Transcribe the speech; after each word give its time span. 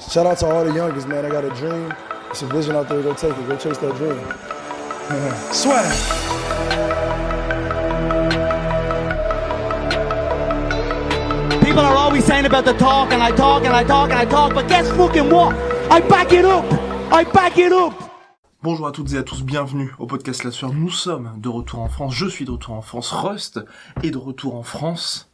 Shout 0.00 0.26
out 0.26 0.38
to 0.38 0.46
all 0.46 0.64
the 0.64 0.72
youngest, 0.72 1.06
man. 1.06 1.26
I 1.26 1.28
got 1.28 1.44
a 1.44 1.50
dream. 1.50 1.92
It's 2.30 2.40
a 2.40 2.46
vision 2.46 2.74
out 2.74 2.88
there. 2.88 3.02
Go 3.02 3.12
take 3.12 3.36
it. 3.36 3.46
Go 3.46 3.56
chase 3.56 3.76
that 3.78 3.94
dream. 3.96 4.18
Swag. 5.52 5.92
People 11.62 11.80
are 11.80 11.94
always 11.94 12.24
saying 12.24 12.46
about 12.46 12.64
the 12.64 12.72
talk, 12.72 13.12
and 13.12 13.22
I 13.22 13.30
talk, 13.32 13.64
and 13.64 13.74
I 13.74 13.84
talk, 13.84 14.10
and 14.10 14.18
I 14.18 14.24
talk, 14.24 14.54
but 14.54 14.66
guess 14.66 14.88
fucking 14.90 15.28
what? 15.30 15.54
I 15.90 16.00
back 16.00 16.32
it 16.32 16.44
up! 16.44 16.64
I 17.12 17.24
back 17.24 17.58
it 17.58 17.72
up! 17.72 17.94
Bonjour 18.62 18.86
à 18.86 18.92
toutes 18.92 19.12
et 19.12 19.16
à 19.18 19.22
tous, 19.22 19.42
bienvenue 19.42 19.92
au 19.98 20.06
podcast 20.06 20.44
La 20.44 20.50
Sueur. 20.50 20.72
Nous 20.72 20.90
sommes 20.90 21.32
de 21.38 21.48
retour 21.48 21.80
en 21.80 21.88
France, 21.88 22.14
je 22.14 22.26
suis 22.26 22.44
de 22.44 22.50
retour 22.50 22.74
en 22.74 22.82
France, 22.82 23.10
Rust 23.10 23.60
est 24.02 24.10
de 24.10 24.18
retour 24.18 24.54
en 24.56 24.62
France. 24.62 25.31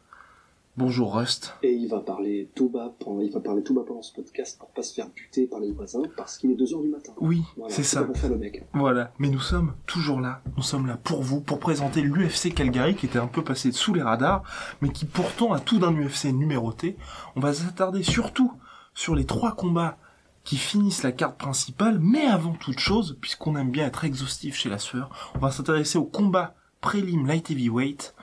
Bonjour 0.79 1.13
Rust. 1.17 1.55
Et 1.61 1.73
il 1.73 1.89
va 1.89 1.99
parler 1.99 2.49
tout 2.55 2.69
bas 2.69 2.95
pendant, 3.01 3.19
il 3.19 3.33
va 3.33 3.41
parler 3.41 3.63
tout 3.63 3.73
bas 3.73 3.81
pendant 3.85 4.01
ce 4.01 4.13
podcast 4.13 4.57
pour 4.57 4.69
pas 4.69 4.81
se 4.81 4.93
faire 4.93 5.09
buter 5.09 5.45
par 5.45 5.59
les 5.59 5.73
voisins 5.73 6.03
parce 6.15 6.37
qu'il 6.37 6.51
est 6.51 6.55
2h 6.55 6.81
du 6.81 6.87
matin. 6.87 7.11
Oui, 7.19 7.43
Voilà, 7.57 7.75
c'est 7.75 7.83
ça. 7.83 8.07
faire 8.15 8.29
le 8.29 8.37
mec. 8.37 8.65
Voilà, 8.73 9.11
mais 9.19 9.27
nous 9.27 9.41
sommes 9.41 9.73
toujours 9.87 10.21
là, 10.21 10.41
nous 10.55 10.63
sommes 10.63 10.87
là 10.87 10.95
pour 10.95 11.21
vous, 11.21 11.41
pour 11.41 11.59
présenter 11.59 12.01
l'UFC 12.01 12.53
Calgary 12.53 12.95
qui 12.95 13.07
était 13.07 13.19
un 13.19 13.27
peu 13.27 13.43
passé 13.43 13.73
sous 13.73 13.93
les 13.93 14.01
radars, 14.01 14.41
mais 14.79 14.87
qui 14.87 15.03
pourtant 15.03 15.51
a 15.51 15.59
tout 15.59 15.79
d'un 15.79 15.91
UFC 15.91 16.31
numéroté. 16.31 16.95
On 17.35 17.41
va 17.41 17.51
s'attarder 17.51 18.01
surtout 18.01 18.53
sur 18.93 19.15
les 19.15 19.25
trois 19.25 19.57
combats 19.57 19.97
qui 20.45 20.55
finissent 20.55 21.03
la 21.03 21.11
carte 21.11 21.37
principale, 21.37 21.99
mais 21.99 22.25
avant 22.25 22.53
toute 22.53 22.79
chose, 22.79 23.17
puisqu'on 23.19 23.57
aime 23.57 23.69
bien 23.71 23.85
être 23.85 24.05
exhaustif 24.05 24.55
chez 24.55 24.69
la 24.69 24.79
sueur, 24.79 25.09
on 25.35 25.39
va 25.39 25.51
s'intéresser 25.51 25.97
au 25.97 26.05
combat 26.05 26.55
prélim 26.79 27.27
light 27.27 27.51
heavyweight, 27.51 28.15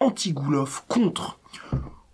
Antigoulov 0.00 0.82
contre 0.88 1.38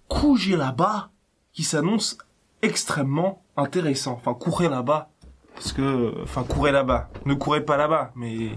Kujilaba, 0.09 1.11
qui 1.53 1.63
s'annonce 1.63 2.19
extrêmement 2.63 3.43
intéressant. 3.57 4.13
Enfin, 4.13 4.35
courez 4.35 4.69
là-bas, 4.69 5.11
parce 5.55 5.73
que, 5.73 6.23
enfin, 6.23 6.45
courez 6.45 6.73
là-bas. 6.73 7.09
Ne 7.25 7.35
courez 7.35 7.65
pas 7.65 7.77
là-bas, 7.77 8.13
mais, 8.15 8.51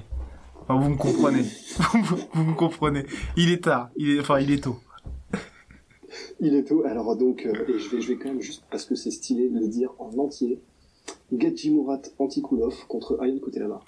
enfin, 0.61 0.79
vous 0.79 0.89
me 0.89 0.97
comprenez. 0.97 1.43
vous 2.33 2.43
me 2.43 2.55
comprenez. 2.55 3.05
Il 3.37 3.51
est 3.51 3.63
tard. 3.63 3.89
Il 3.95 4.15
est, 4.15 4.19
enfin, 4.19 4.39
il 4.39 4.51
est 4.51 4.63
tôt. 4.63 4.77
Il 6.39 6.55
est 6.55 6.63
tôt. 6.63 6.83
Alors 6.85 7.15
donc, 7.15 7.45
euh, 7.45 7.53
et 7.67 7.79
je 7.79 7.89
vais, 7.89 8.01
je 8.01 8.07
vais 8.09 8.17
quand 8.17 8.29
même 8.29 8.41
juste 8.41 8.63
parce 8.71 8.85
que 8.85 8.95
c'est 8.95 9.11
stylé 9.11 9.49
de 9.49 9.59
le 9.59 9.67
dire 9.67 9.91
en 9.99 10.17
entier. 10.17 10.61
Gadji 11.31 11.71
Murat 11.71 12.01
Antikulov 12.17 12.87
contre 12.87 13.19
Ayan 13.21 13.39
évident. 13.47 13.81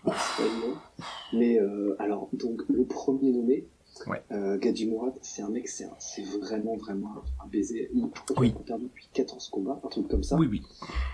Mais 1.33 1.59
euh, 1.59 1.95
alors 1.99 2.29
donc 2.33 2.61
le 2.69 2.85
premier 2.85 3.31
nommé, 3.31 3.65
Ouais. 4.07 4.21
euh, 4.31 4.57
Gadji 4.57 4.89
c'est 5.21 5.41
un 5.41 5.49
mec, 5.49 5.67
c'est 5.67 5.83
un- 5.85 5.95
c'est 5.99 6.23
vraiment 6.23 6.75
vraiment 6.75 7.09
un 7.43 7.47
baiser. 7.47 7.89
Il, 7.93 8.09
Oui. 8.37 8.53
a 8.55 8.59
perdu 8.63 8.85
depuis 8.85 9.07
14 9.13 9.49
combats, 9.49 9.79
un 9.83 9.87
truc 9.87 10.07
comme 10.07 10.23
ça. 10.23 10.37
Oui, 10.37 10.47
oui. 10.49 10.61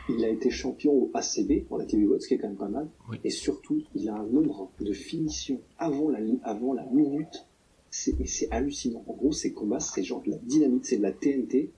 Il 0.09 0.23
a 0.23 0.30
été 0.30 0.49
champion 0.49 0.93
au 0.93 1.11
ACB, 1.13 1.65
en 1.69 1.77
la 1.77 1.85
TV 1.85 2.08
ce 2.19 2.27
qui 2.27 2.33
est 2.35 2.38
quand 2.38 2.47
même 2.47 2.58
pas 2.58 2.67
mal. 2.69 2.88
Oui. 3.09 3.19
Et 3.23 3.30
surtout, 3.30 3.81
il 3.95 4.08
a 4.09 4.15
un 4.15 4.25
nombre 4.25 4.71
de 4.80 4.93
finitions 4.93 5.61
avant 5.77 6.09
la, 6.09 6.20
li- 6.20 6.39
avant 6.43 6.73
la 6.73 6.86
minute. 6.87 7.45
C'est, 7.89 8.20
et 8.20 8.27
c'est 8.27 8.49
hallucinant. 8.52 9.03
En 9.08 9.14
gros, 9.14 9.31
ces 9.31 9.53
combats, 9.53 9.80
c'est 9.80 10.03
genre 10.03 10.21
de 10.21 10.31
la 10.31 10.37
dynamite, 10.37 10.86
c'est 10.86 10.97
de 10.97 11.03
la 11.03 11.11
TNT. 11.11 11.71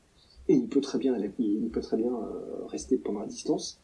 Et 0.48 0.54
il 0.56 0.68
peut 0.68 0.82
très 0.82 0.98
bien, 0.98 1.16
il, 1.18 1.32
il 1.64 1.70
peut 1.70 1.82
très 1.82 1.98
bien 1.98 2.12
euh, 2.12 2.66
rester 2.66 2.98
pendant 2.98 3.20
la 3.20 3.28
distance. 3.28 3.80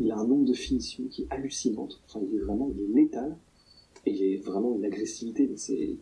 Il 0.00 0.10
a 0.10 0.16
un 0.16 0.26
nombre 0.26 0.44
de 0.46 0.54
finitions 0.54 1.04
qui 1.10 1.22
est 1.22 1.26
hallucinante. 1.30 2.00
Enfin, 2.06 2.20
il 2.30 2.36
est 2.36 2.40
vraiment, 2.40 2.70
il 2.74 2.80
est 2.82 3.02
létal. 3.02 3.36
Et 4.06 4.12
il 4.12 4.22
est 4.32 4.36
vraiment 4.38 4.74
une 4.76 4.84
agressivité, 4.86 5.46
mais 5.50 5.56
c'est, 5.56 5.96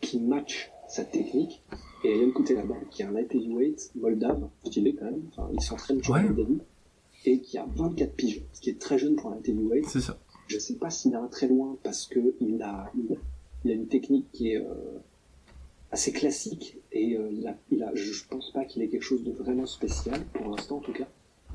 qui 0.00 0.20
match 0.20 0.70
sa 0.88 1.04
technique. 1.04 1.62
Et 2.02 2.18
Yann 2.18 2.32
là-bas, 2.54 2.76
qui 2.90 3.02
est 3.02 3.04
un 3.04 3.12
light 3.12 3.34
heavyweight 3.34 3.92
moldave, 3.94 4.48
stylé 4.64 4.94
quand 4.94 5.04
même. 5.04 5.22
Enfin, 5.30 5.48
il 5.52 5.60
s'entraîne 5.60 5.98
toujours 5.98 6.16
Ouais. 6.16 6.22
Moldavie. 6.22 6.58
Et 7.26 7.40
qui 7.40 7.58
a 7.58 7.66
24 7.76 8.14
piges, 8.14 8.42
ce 8.54 8.60
qui 8.62 8.70
est 8.70 8.80
très 8.80 8.98
jeune 8.98 9.16
pour 9.16 9.30
un 9.30 9.34
light 9.34 9.48
heavyweight. 9.48 9.86
C'est 9.86 10.00
ça. 10.00 10.18
Je 10.46 10.58
sais 10.58 10.74
pas 10.74 10.90
s'il 10.90 11.12
ira 11.12 11.28
très 11.28 11.46
loin 11.46 11.76
parce 11.82 12.06
que 12.06 12.34
il 12.40 12.60
a, 12.62 12.90
il 12.96 13.12
a, 13.12 13.16
il 13.64 13.70
a 13.70 13.74
une 13.74 13.86
technique 13.86 14.26
qui 14.32 14.52
est 14.52 14.56
euh, 14.56 14.98
assez 15.92 16.12
classique 16.12 16.78
et 16.92 17.16
euh, 17.16 17.30
il 17.30 17.46
a, 17.46 17.56
il 17.70 17.82
a, 17.82 17.94
je 17.94 18.24
pense 18.28 18.50
pas 18.52 18.64
qu'il 18.64 18.82
ait 18.82 18.88
quelque 18.88 19.02
chose 19.02 19.22
de 19.22 19.30
vraiment 19.32 19.66
spécial 19.66 20.24
pour 20.32 20.48
l'instant 20.48 20.78
en 20.78 20.80
tout 20.80 20.92
cas. 20.92 21.06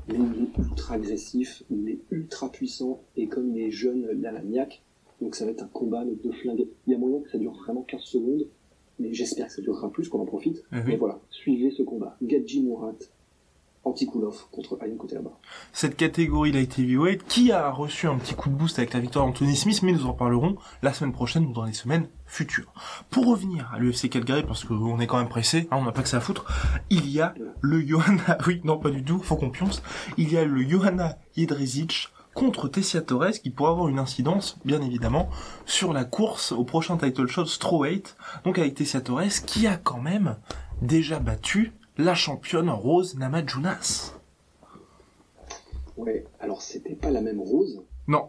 Mais 0.08 0.14
il 0.14 0.44
est 0.44 0.58
ultra 0.58 0.94
agressif, 0.94 1.64
il 1.68 1.88
est 1.88 1.98
ultra 2.10 2.50
puissant 2.50 3.02
et 3.16 3.26
comme 3.26 3.50
il 3.54 3.60
est 3.60 3.70
jeune, 3.70 4.08
il 4.16 4.24
a 4.24 4.32
la 4.32 4.42
niaque. 4.42 4.82
Donc 5.20 5.34
ça 5.34 5.44
va 5.44 5.50
être 5.50 5.62
un 5.62 5.68
combat 5.68 6.04
de 6.04 6.14
deux 6.14 6.32
flingues. 6.32 6.66
Il 6.86 6.92
y 6.92 6.94
a 6.94 6.98
moyen 6.98 7.20
que 7.20 7.30
ça 7.30 7.38
dure 7.38 7.52
vraiment 7.52 7.82
15 7.82 8.00
secondes, 8.02 8.46
mais 8.98 9.12
j'espère 9.12 9.46
que 9.46 9.52
ça 9.52 9.62
durera 9.62 9.90
plus, 9.90 10.08
qu'on 10.08 10.20
en 10.20 10.26
profite. 10.26 10.62
Oui. 10.72 10.78
Mais 10.86 10.96
voilà, 10.96 11.20
suivez 11.30 11.70
ce 11.70 11.82
combat. 11.82 12.16
Gadji 12.22 12.62
Murat, 12.62 12.96
Antikulov 13.86 14.46
contre 14.50 14.78
Ayan 14.82 14.96
Kotelaba. 14.96 15.30
Cette 15.72 15.96
catégorie 15.96 16.50
light 16.50 16.76
heavyweight 16.78 17.24
qui 17.26 17.52
a 17.52 17.70
reçu 17.70 18.08
un 18.08 18.18
petit 18.18 18.34
coup 18.34 18.50
de 18.50 18.54
boost 18.54 18.78
avec 18.78 18.92
la 18.92 19.00
victoire 19.00 19.24
d'Anthony 19.26 19.54
Smith, 19.54 19.82
mais 19.82 19.92
nous 19.92 20.06
en 20.06 20.12
parlerons 20.12 20.56
la 20.82 20.92
semaine 20.92 21.12
prochaine 21.12 21.46
ou 21.46 21.52
dans 21.52 21.64
les 21.64 21.72
semaines 21.72 22.08
futures. 22.26 22.72
Pour 23.10 23.26
revenir 23.26 23.70
à 23.72 23.78
l'UFC 23.78 24.10
Calgary, 24.10 24.42
parce 24.42 24.64
qu'on 24.64 24.98
est 24.98 25.06
quand 25.06 25.18
même 25.18 25.28
pressé, 25.28 25.68
hein, 25.70 25.78
on 25.80 25.84
n'a 25.84 25.92
pas 25.92 26.02
que 26.02 26.08
ça 26.08 26.16
à 26.16 26.20
foutre, 26.20 26.46
il 26.90 27.08
y 27.08 27.20
a 27.20 27.32
le 27.60 27.80
Johanna, 27.80 28.38
oui, 28.46 28.60
non 28.64 28.76
pas 28.76 28.90
du 28.90 29.04
tout, 29.04 29.20
faut 29.20 29.36
qu'on 29.36 29.50
pionce, 29.50 29.82
il 30.18 30.32
y 30.32 30.36
a 30.36 30.44
le 30.44 30.68
Johanna 30.68 31.16
Jedrzejczyk 31.36 32.08
contre 32.36 32.68
Tessia 32.68 33.00
Torres 33.00 33.32
qui 33.42 33.50
pourrait 33.50 33.70
avoir 33.70 33.88
une 33.88 33.98
incidence, 33.98 34.58
bien 34.64 34.82
évidemment, 34.82 35.30
sur 35.64 35.92
la 35.94 36.04
course 36.04 36.52
au 36.52 36.64
prochain 36.64 36.98
title 36.98 37.26
shot 37.26 37.46
strawweight, 37.46 38.14
donc 38.44 38.58
avec 38.58 38.74
Tessia 38.74 39.00
Torres 39.00 39.42
qui 39.46 39.66
a 39.66 39.76
quand 39.76 40.00
même 40.00 40.36
déjà 40.82 41.18
battu 41.18 41.72
la 41.96 42.14
championne 42.14 42.68
Rose 42.68 43.16
Namajunas. 43.16 44.12
Ouais, 45.96 46.26
alors 46.40 46.60
c'était 46.60 46.94
pas 46.94 47.10
la 47.10 47.22
même 47.22 47.40
rose, 47.40 47.82
Non, 48.06 48.28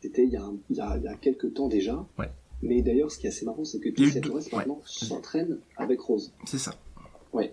C'était 0.00 0.22
il 0.24 0.30
y, 0.30 0.36
a 0.36 0.48
y 0.70 0.80
a, 0.80 0.96
y 0.98 1.08
a 1.08 1.14
quelques 1.14 1.52
temps 1.52 1.66
déjà. 1.66 2.06
Ouais. 2.18 2.30
Mais 2.62 2.80
d'ailleurs, 2.80 3.10
ce 3.10 3.18
qui 3.18 3.26
est 3.26 3.30
assez 3.30 3.44
marrant, 3.44 3.64
c'est 3.64 3.80
que 3.80 3.88
Tessia 3.88 4.20
Torres 4.20 4.40
maintenant 4.52 4.80
s'entraîne 4.84 5.58
avec 5.76 6.00
Rose. 6.00 6.32
c'est 6.44 6.58
ça. 6.58 6.74
Ouais. 7.32 7.52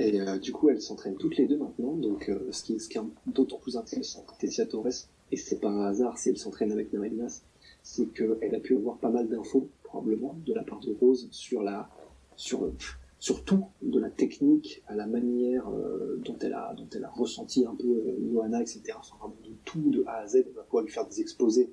Et 0.00 0.18
euh, 0.18 0.38
du 0.38 0.52
coup, 0.52 0.70
elles 0.70 0.80
s'entraînent 0.80 1.16
toutes 1.16 1.36
les 1.36 1.46
deux 1.46 1.58
maintenant. 1.58 1.92
Donc, 1.92 2.30
euh, 2.30 2.48
ce 2.50 2.62
qui, 2.62 2.80
ce 2.80 2.88
qui 2.88 2.96
est 2.96 3.02
d'autant 3.26 3.58
plus 3.58 3.76
intéressant 3.76 4.22
pour 4.26 4.38
Tessia 4.38 4.64
Torres, 4.64 5.06
et 5.30 5.36
c'est 5.36 5.60
pas 5.60 5.68
un 5.68 5.84
hasard 5.84 6.18
si 6.18 6.30
elle 6.30 6.38
s'entraîne 6.38 6.72
avec 6.72 6.92
Namajunas, 6.92 7.42
c'est 7.82 8.06
qu'elle 8.06 8.54
a 8.54 8.60
pu 8.60 8.76
avoir 8.76 8.96
pas 8.96 9.10
mal 9.10 9.28
d'infos, 9.28 9.68
probablement, 9.84 10.36
de 10.46 10.54
la 10.54 10.62
part 10.62 10.80
de 10.80 10.92
Rose 10.92 11.28
sur 11.30 11.62
la, 11.62 11.90
sur, 12.36 12.72
sur 13.18 13.44
tout, 13.44 13.66
de 13.82 14.00
la 14.00 14.08
technique 14.08 14.82
à 14.86 14.94
la 14.94 15.06
manière 15.06 15.68
euh, 15.68 16.18
dont 16.24 16.36
elle 16.40 16.54
a, 16.54 16.74
dont 16.74 16.88
elle 16.94 17.04
a 17.04 17.10
ressenti 17.10 17.66
un 17.66 17.74
peu 17.74 18.02
Johanna, 18.32 18.62
etc. 18.62 18.82
Enfin, 18.98 19.16
vraiment 19.18 19.36
de 19.44 19.52
tout, 19.66 19.90
de 19.90 20.02
A 20.06 20.20
à 20.20 20.26
Z, 20.26 20.36
elle 20.36 20.52
va 20.54 20.62
pouvoir 20.62 20.84
lui 20.84 20.90
faire 20.90 21.06
des 21.06 21.20
exposés 21.20 21.70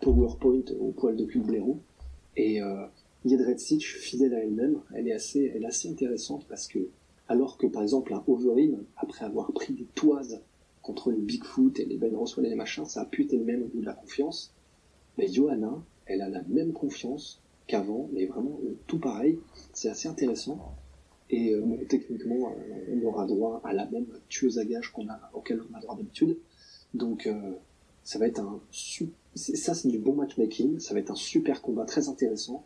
PowerPoint 0.00 0.64
au 0.80 0.90
poil 0.90 1.16
de 1.16 1.24
cul 1.24 1.38
de 1.38 1.46
blaireau. 1.46 1.78
Et 2.36 2.60
euh, 2.60 2.86
Jedrzejczyk, 3.24 3.82
fidèle 3.84 4.34
à 4.34 4.42
elle-même, 4.42 4.80
elle 4.94 5.08
est 5.08 5.12
assez, 5.12 5.52
elle 5.54 5.62
est 5.62 5.66
assez 5.66 5.88
intéressante 5.88 6.46
parce 6.48 6.66
que, 6.68 6.78
alors 7.28 7.58
que 7.58 7.66
par 7.66 7.82
exemple 7.82 8.14
un 8.14 8.24
Overeem, 8.26 8.84
après 8.96 9.24
avoir 9.24 9.52
pris 9.52 9.74
des 9.74 9.86
toises 9.94 10.40
contre 10.82 11.10
les 11.10 11.20
Bigfoot 11.20 11.78
et 11.78 11.84
les 11.84 11.96
Ben 11.96 12.14
Rosswell 12.16 12.46
et 12.46 12.50
les 12.50 12.54
machins, 12.54 12.86
ça 12.86 13.02
a 13.02 13.04
pu 13.04 13.24
être 13.24 13.34
elle-même 13.34 13.62
au 13.62 13.66
bout 13.66 13.80
de 13.80 13.86
la 13.86 13.92
confiance. 13.92 14.54
Mais 15.18 15.28
Johanna, 15.28 15.82
elle 16.06 16.22
a 16.22 16.28
la 16.28 16.42
même 16.44 16.72
confiance 16.72 17.42
qu'avant, 17.66 18.08
mais 18.12 18.26
vraiment 18.26 18.58
euh, 18.64 18.76
tout 18.86 18.98
pareil. 18.98 19.38
C'est 19.72 19.90
assez 19.90 20.08
intéressant. 20.08 20.74
Et 21.30 21.54
euh, 21.54 21.84
techniquement, 21.88 22.50
euh, 22.50 22.96
on 22.96 23.06
aura 23.06 23.26
droit 23.26 23.60
à 23.62 23.74
la 23.74 23.86
même 23.86 24.06
tueuse 24.28 24.58
à 24.58 24.64
gages 24.64 24.90
qu'on 24.90 25.08
a, 25.08 25.20
auquel 25.34 25.60
on 25.70 25.76
a 25.76 25.80
droit 25.80 25.94
d'habitude. 25.94 26.38
Donc, 26.94 27.28
ça 28.02 28.18
va 28.18 28.26
être 28.26 28.40
un 28.40 28.60
ça 29.34 29.74
c'est 29.74 29.88
du 29.88 29.98
bon 29.98 30.14
matchmaking. 30.14 30.80
Ça 30.80 30.94
va 30.94 31.00
être 31.00 31.10
un 31.10 31.16
super 31.16 31.60
combat 31.60 31.84
très 31.84 32.08
intéressant. 32.08 32.64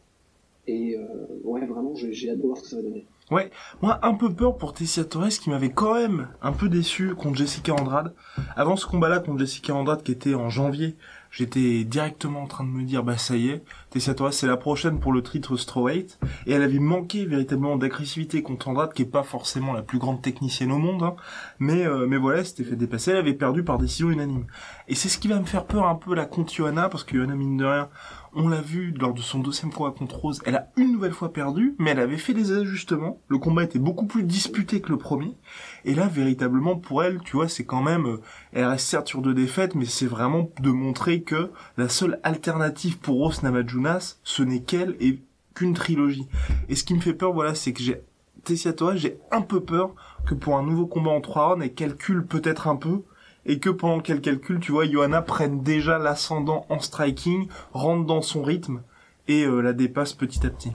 Et 0.68 0.96
ouais, 1.42 1.66
vraiment, 1.66 1.96
j'ai 1.96 2.30
hâte 2.30 2.38
de 2.38 2.46
voir 2.46 2.58
ce 2.58 2.62
que 2.62 2.68
ça 2.68 2.76
va 2.76 2.82
donner. 2.82 3.04
Ouais, 3.32 3.50
moi 3.80 3.98
un 4.02 4.12
peu 4.12 4.30
peur 4.30 4.58
pour 4.58 4.74
Tessia 4.74 5.04
Torres 5.04 5.30
qui 5.30 5.48
m'avait 5.48 5.70
quand 5.70 5.94
même 5.94 6.28
un 6.42 6.52
peu 6.52 6.68
déçu 6.68 7.14
contre 7.14 7.38
Jessica 7.38 7.72
Andrade. 7.72 8.12
Avant 8.56 8.76
ce 8.76 8.84
combat-là 8.84 9.20
contre 9.20 9.38
Jessica 9.38 9.74
Andrade 9.74 10.02
qui 10.02 10.12
était 10.12 10.34
en 10.34 10.50
janvier, 10.50 10.98
j'étais 11.30 11.84
directement 11.84 12.42
en 12.42 12.46
train 12.46 12.64
de 12.64 12.68
me 12.68 12.82
dire 12.82 13.02
bah 13.02 13.16
ça 13.16 13.34
y 13.34 13.48
est, 13.48 13.64
Tessia 13.88 14.12
Torres 14.12 14.34
c'est 14.34 14.46
la 14.46 14.58
prochaine 14.58 15.00
pour 15.00 15.14
le 15.14 15.22
titre 15.22 15.56
strawweight 15.56 16.18
et 16.44 16.52
elle 16.52 16.62
avait 16.62 16.78
manqué 16.78 17.24
véritablement 17.24 17.78
d'agressivité 17.78 18.42
contre 18.42 18.68
Andrade 18.68 18.92
qui 18.92 19.00
est 19.00 19.06
pas 19.06 19.22
forcément 19.22 19.72
la 19.72 19.80
plus 19.80 19.98
grande 19.98 20.20
technicienne 20.20 20.70
au 20.70 20.76
monde 20.76 21.02
hein. 21.02 21.16
mais 21.58 21.86
euh, 21.86 22.06
mais 22.06 22.18
voilà, 22.18 22.44
c'était 22.44 22.64
fait 22.64 22.76
dépasser, 22.76 23.12
elle 23.12 23.16
avait 23.16 23.32
perdu 23.32 23.64
par 23.64 23.78
décision 23.78 24.10
unanime. 24.10 24.44
Et 24.88 24.94
c'est 24.94 25.08
ce 25.08 25.16
qui 25.16 25.28
va 25.28 25.40
me 25.40 25.46
faire 25.46 25.64
peur 25.64 25.86
un 25.86 25.94
peu 25.94 26.14
la 26.14 26.26
contre 26.26 26.52
Johanna 26.52 26.90
parce 26.90 27.02
que 27.02 27.16
Johanna 27.16 27.34
mine 27.34 27.56
de 27.56 27.64
rien, 27.64 27.88
on 28.34 28.48
l'a 28.48 28.60
vu 28.60 28.92
lors 28.98 29.12
de 29.12 29.20
son 29.20 29.40
deuxième 29.40 29.72
combat 29.72 29.90
contre 29.90 30.16
Rose, 30.16 30.40
elle 30.46 30.56
a 30.56 30.68
une 30.76 30.92
nouvelle 30.92 31.12
fois 31.12 31.32
perdu, 31.32 31.74
mais 31.78 31.90
elle 31.90 32.00
avait 32.00 32.16
fait 32.16 32.34
des 32.34 32.52
ajustements. 32.52 33.20
Le 33.28 33.38
combat 33.38 33.64
était 33.64 33.78
beaucoup 33.78 34.06
plus 34.06 34.22
disputé 34.22 34.80
que 34.80 34.90
le 34.90 34.98
premier. 34.98 35.36
Et 35.84 35.94
là, 35.94 36.06
véritablement, 36.06 36.76
pour 36.76 37.02
elle, 37.02 37.20
tu 37.20 37.36
vois, 37.36 37.48
c'est 37.48 37.64
quand 37.64 37.82
même, 37.82 38.06
euh, 38.06 38.20
elle 38.52 38.64
reste 38.64 38.86
certes 38.86 39.08
sur 39.08 39.22
deux 39.22 39.34
défaites, 39.34 39.74
mais 39.74 39.84
c'est 39.84 40.06
vraiment 40.06 40.50
de 40.60 40.70
montrer 40.70 41.22
que 41.22 41.50
la 41.76 41.88
seule 41.88 42.20
alternative 42.22 42.98
pour 42.98 43.16
Rose 43.16 43.42
Namajunas, 43.42 44.18
ce 44.24 44.42
n'est 44.42 44.62
qu'elle 44.62 44.96
et 45.00 45.22
qu'une 45.54 45.74
trilogie. 45.74 46.28
Et 46.68 46.74
ce 46.74 46.84
qui 46.84 46.94
me 46.94 47.00
fait 47.00 47.14
peur, 47.14 47.32
voilà, 47.32 47.54
c'est 47.54 47.72
que 47.72 47.82
j'ai, 47.82 48.02
Tessia 48.44 48.72
Torres, 48.72 48.96
j'ai 48.96 49.18
un 49.30 49.42
peu 49.42 49.60
peur 49.60 49.94
que 50.26 50.34
pour 50.34 50.56
un 50.56 50.62
nouveau 50.62 50.86
combat 50.86 51.10
en 51.10 51.20
trois 51.20 51.48
rounds, 51.48 51.64
elle 51.64 51.74
calcule 51.74 52.26
peut-être 52.26 52.66
un 52.66 52.76
peu, 52.76 53.02
et 53.46 53.58
que 53.58 53.70
pendant 53.70 54.00
qu'elle 54.00 54.20
calcule, 54.20 54.60
tu 54.60 54.72
vois, 54.72 54.86
Johanna 54.86 55.22
prenne 55.22 55.62
déjà 55.62 55.98
l'ascendant 55.98 56.64
en 56.68 56.78
striking, 56.80 57.48
rentre 57.72 58.06
dans 58.06 58.22
son 58.22 58.42
rythme 58.42 58.82
et 59.28 59.44
euh, 59.44 59.60
la 59.60 59.72
dépasse 59.72 60.12
petit 60.12 60.46
à 60.46 60.50
petit. 60.50 60.72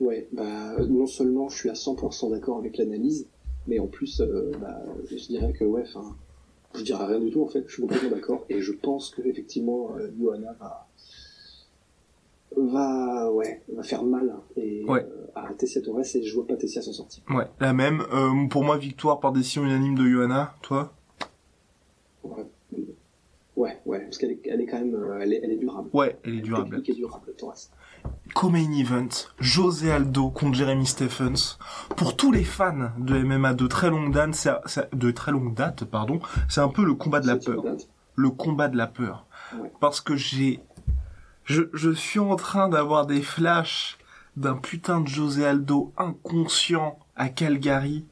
Ouais, 0.00 0.28
bah 0.32 0.76
non 0.88 1.06
seulement 1.06 1.48
je 1.48 1.56
suis 1.56 1.70
à 1.70 1.74
100% 1.74 2.30
d'accord 2.30 2.58
avec 2.58 2.76
l'analyse, 2.78 3.26
mais 3.66 3.78
en 3.80 3.86
plus, 3.88 4.20
euh, 4.20 4.52
bah, 4.60 4.80
je 5.10 5.16
dirais 5.26 5.52
que 5.52 5.64
ouais, 5.64 5.82
enfin, 5.84 6.14
je 6.76 6.82
dirais 6.82 7.04
rien 7.06 7.18
du 7.20 7.30
tout 7.30 7.42
en 7.42 7.48
fait. 7.48 7.64
Je 7.66 7.72
suis 7.72 7.82
complètement 7.82 8.10
d'accord 8.10 8.44
et 8.48 8.60
je 8.60 8.72
pense 8.72 9.10
que 9.10 9.22
effectivement, 9.22 9.90
euh, 9.98 10.08
Johanna 10.20 10.52
va 10.60 10.86
va 12.56 13.30
ouais 13.32 13.62
va 13.74 13.82
faire 13.82 14.02
mal 14.04 14.34
et 14.56 14.84
Ouais. 14.88 15.04
euh, 15.04 15.26
à 15.34 15.52
Tessia 15.54 15.82
Torres 15.82 16.00
et 16.14 16.22
je 16.22 16.34
vois 16.34 16.46
pas 16.46 16.56
Tessia 16.56 16.80
s'en 16.80 16.92
sortir. 16.92 17.22
Ouais, 17.30 17.46
la 17.60 17.72
même. 17.72 18.02
Euh, 18.12 18.46
pour 18.48 18.64
moi, 18.64 18.78
victoire 18.78 19.20
par 19.20 19.32
décision 19.32 19.64
unanime 19.64 19.96
de 19.96 20.06
Johanna. 20.08 20.54
Toi? 20.62 20.92
Ouais, 23.56 23.80
ouais, 23.86 24.00
parce 24.04 24.18
qu'elle 24.18 24.30
est, 24.30 24.40
elle 24.44 24.60
est 24.60 24.66
quand 24.66 24.78
même, 24.78 24.94
euh, 24.94 25.18
elle 25.20 25.32
est, 25.32 25.40
elle 25.42 25.50
est 25.50 25.56
durable. 25.56 25.90
Ouais, 25.92 26.16
elle 26.24 26.38
est 26.38 26.40
durable. 26.42 26.80
Torres. 27.36 27.54
Co-main 28.32 28.70
event, 28.72 29.08
José 29.40 29.90
Aldo 29.90 30.30
contre 30.30 30.54
Jeremy 30.56 30.86
Stephens. 30.86 31.58
Pour 31.96 32.16
tous 32.16 32.30
les 32.30 32.44
fans 32.44 32.90
de 32.98 33.18
MMA 33.20 33.54
de 33.54 33.66
très 33.66 33.90
longue 33.90 34.12
date, 34.14 34.34
c'est, 34.36 34.52
c'est- 34.66 34.94
de 34.94 35.10
très 35.10 35.32
longue 35.32 35.54
date, 35.54 35.84
pardon, 35.84 36.20
c'est 36.48 36.60
un 36.60 36.68
peu 36.68 36.84
le 36.84 36.94
combat 36.94 37.18
de 37.18 37.26
la 37.26 37.36
peur. 37.36 37.64
le 38.14 38.30
combat 38.30 38.68
de 38.68 38.76
la 38.76 38.86
peur. 38.86 39.26
Ouais. 39.60 39.72
Parce 39.80 40.00
que 40.00 40.14
j'ai, 40.14 40.60
je, 41.44 41.62
je 41.72 41.90
suis 41.90 42.20
en 42.20 42.36
train 42.36 42.68
d'avoir 42.68 43.06
des 43.06 43.22
flashs 43.22 43.98
d'un 44.36 44.54
putain 44.56 45.00
de 45.00 45.08
José 45.08 45.44
Aldo 45.44 45.92
inconscient 45.96 46.96
à 47.16 47.28
Calgary. 47.28 48.04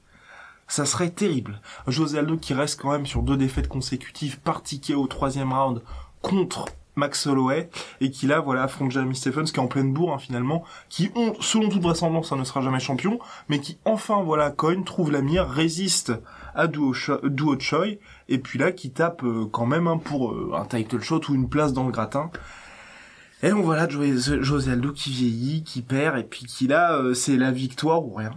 Ça 0.69 0.85
serait 0.85 1.11
terrible. 1.11 1.61
José 1.87 2.19
Aldo 2.19 2.37
qui 2.37 2.53
reste 2.55 2.81
quand 2.81 2.91
même 2.91 3.07
sur 3.07 3.23
deux 3.23 3.37
défaites 3.37 3.69
consécutives 3.69 4.41
par 4.41 4.63
ticket 4.63 4.95
au 4.95 5.07
troisième 5.07 5.53
round 5.53 5.83
contre 6.23 6.67
Max 6.97 7.27
Holloway 7.27 7.69
et 8.01 8.11
qui 8.11 8.27
là 8.27 8.41
voilà 8.41 8.63
affronte 8.63 8.91
Jeremy 8.91 9.15
Stephens 9.15 9.45
qui 9.45 9.57
est 9.57 9.59
en 9.59 9.67
pleine 9.67 9.93
bourre 9.93 10.15
hein, 10.15 10.19
finalement 10.19 10.65
qui 10.89 11.11
ont 11.15 11.35
selon 11.41 11.69
toute 11.69 11.83
vraisemblance 11.83 12.31
ça 12.31 12.37
ne 12.37 12.43
sera 12.45 12.63
jamais 12.63 12.81
champion 12.81 13.19
mais 13.51 13.61
qui 13.61 13.77
enfin 13.85 14.23
voilà 14.23 14.51
cogne 14.51 14.83
trouve 14.83 15.13
la 15.13 15.21
mire 15.21 15.47
résiste 15.47 16.15
à 16.55 16.67
Duo, 16.69 16.95
Cho- 16.95 17.21
Duo 17.29 17.61
Choi 17.61 17.99
et 18.31 18.39
puis 18.39 18.59
là 18.59 18.73
qui 18.73 18.93
tape 18.93 19.23
euh, 19.25 19.45
quand 19.45 19.67
même 19.67 19.87
hein, 19.89 19.99
pour 19.99 20.33
euh, 20.33 20.53
un 20.57 20.65
title 20.65 21.03
shot 21.03 21.21
ou 21.29 21.35
une 21.35 21.51
place 21.51 21.75
dans 21.75 21.85
le 21.85 21.93
gratin 21.93 22.31
et 23.43 23.51
donc 23.51 23.63
voilà 23.63 23.87
José 23.91 24.73
Aldo 24.73 24.91
qui 24.93 25.11
vieillit 25.11 25.65
qui 25.65 25.83
perd 25.83 26.19
et 26.19 26.23
puis 26.25 26.47
qui 26.47 26.67
là 26.67 26.95
euh, 26.97 27.13
c'est 27.13 27.37
la 27.37 27.51
victoire 27.51 28.03
ou 28.07 28.15
rien 28.15 28.33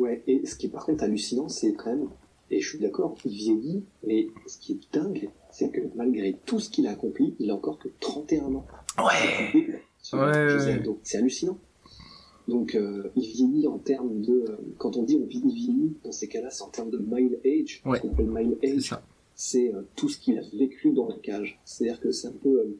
Ouais, 0.00 0.22
et 0.26 0.46
ce 0.46 0.56
qui 0.56 0.66
est 0.66 0.70
par 0.70 0.86
contre 0.86 1.04
hallucinant, 1.04 1.48
c'est 1.50 1.74
quand 1.74 1.90
même, 1.90 2.08
et 2.50 2.60
je 2.60 2.68
suis 2.70 2.78
d'accord, 2.78 3.16
il 3.26 3.32
vieillit, 3.32 3.84
mais 4.06 4.28
ce 4.46 4.56
qui 4.58 4.72
est 4.72 4.94
dingue, 4.94 5.28
c'est 5.50 5.70
que 5.70 5.82
malgré 5.94 6.36
tout 6.46 6.58
ce 6.58 6.70
qu'il 6.70 6.86
a 6.86 6.92
accompli, 6.92 7.34
il 7.38 7.50
a 7.50 7.54
encore 7.54 7.78
que 7.78 7.88
31 8.00 8.54
ans. 8.54 8.66
ouais 8.98 9.04
Ouais, 10.12 10.18
ouais. 10.18 10.72
Aldo. 10.72 10.98
C'est 11.02 11.18
hallucinant. 11.18 11.58
Donc, 12.48 12.74
euh, 12.74 13.10
il 13.14 13.26
vieillit 13.28 13.66
en 13.68 13.78
termes 13.78 14.22
de, 14.22 14.32
euh, 14.48 14.56
quand 14.78 14.96
on 14.96 15.02
dit 15.02 15.20
on 15.22 15.26
vieillit, 15.26 15.48
il 15.50 15.54
vieillit, 15.54 15.96
dans 16.02 16.12
ces 16.12 16.26
cas-là, 16.28 16.48
c'est 16.48 16.62
en 16.62 16.68
termes 16.70 16.90
de 16.90 16.98
mile 16.98 17.38
age. 17.44 17.82
Ouais. 17.84 17.98
Ce 17.98 18.02
qu'on 18.02 18.12
appelle 18.12 18.30
mile 18.30 18.56
age, 18.64 18.94
c'est 19.34 19.72
euh, 19.74 19.82
tout 19.96 20.08
ce 20.08 20.18
qu'il 20.18 20.38
a 20.38 20.42
vécu 20.54 20.92
dans 20.92 21.08
la 21.08 21.16
cage. 21.16 21.60
C'est-à-dire 21.66 22.00
que 22.00 22.10
c'est 22.10 22.28
un 22.28 22.32
peu, 22.32 22.48
euh, 22.60 22.78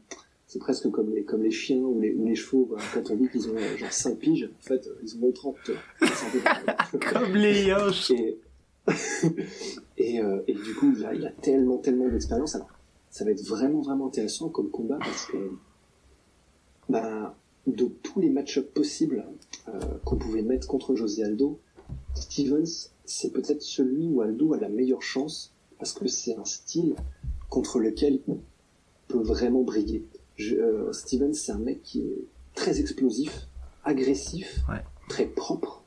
c'est 0.51 0.59
presque 0.59 0.91
comme 0.91 1.15
les, 1.15 1.23
comme 1.23 1.45
les 1.45 1.53
chiens 1.53 1.79
ou 1.79 2.01
les, 2.01 2.13
ou 2.13 2.27
les 2.27 2.35
chevaux, 2.35 2.67
voilà. 2.69 2.83
quand 2.93 3.09
on 3.13 3.15
dit 3.15 3.29
qu'ils 3.29 3.49
ont 3.51 3.57
euh, 3.57 3.77
genre 3.77 3.93
5 3.93 4.19
piges, 4.19 4.51
en 4.59 4.63
fait, 4.63 4.85
euh, 4.89 5.01
ils 5.01 5.17
en 5.17 5.29
ont 5.29 5.31
30. 5.31 5.57
tu 5.65 5.71
vois. 5.71 5.81
C'est 6.01 6.27
un 6.27 6.31
peu 6.31 6.41
pareil. 6.41 6.65
comme 7.13 7.35
les 7.37 7.67
yoches 7.67 8.11
Et, 8.11 8.41
et, 9.97 10.21
euh, 10.21 10.43
et 10.49 10.55
du 10.55 10.75
coup, 10.75 10.93
il 10.97 11.05
a, 11.07 11.15
il 11.15 11.25
a 11.25 11.31
tellement, 11.31 11.79
tellement 11.79 12.09
d'expérience. 12.09 12.57
Alors, 12.57 12.67
ça 13.11 13.25
va 13.25 13.31
être 13.31 13.47
vraiment, 13.47 13.81
vraiment 13.81 14.09
intéressant 14.09 14.49
comme 14.49 14.71
combat 14.71 14.99
parce 14.99 15.27
que, 15.27 15.53
bah, 16.89 17.37
de 17.69 17.85
tous 18.03 18.21
les 18.21 18.31
match-ups 18.31 18.73
possibles 18.75 19.25
euh, 19.69 19.79
qu'on 20.05 20.17
pouvait 20.17 20.43
mettre 20.43 20.67
contre 20.67 20.97
José 20.97 21.23
Aldo, 21.23 21.61
Stevens, 22.17 22.91
c'est 23.05 23.33
peut-être 23.33 23.63
celui 23.63 24.09
où 24.09 24.21
Aldo 24.21 24.53
a 24.55 24.59
la 24.59 24.69
meilleure 24.69 25.03
chance 25.03 25.55
parce 25.79 25.93
que 25.93 26.09
c'est 26.09 26.35
un 26.35 26.45
style 26.45 26.97
contre 27.49 27.79
lequel 27.79 28.19
il 28.27 28.39
peut 29.07 29.23
vraiment 29.23 29.63
briller. 29.63 30.05
Je, 30.41 30.57
euh, 30.57 30.93
Stevens, 30.93 31.35
c'est 31.35 31.53
un 31.53 31.59
mec 31.59 31.83
qui 31.83 32.01
est 32.01 32.25
très 32.55 32.81
explosif, 32.81 33.47
agressif, 33.85 34.61
Ouais. 34.69 34.83
très 35.09 35.27
propre. 35.27 35.83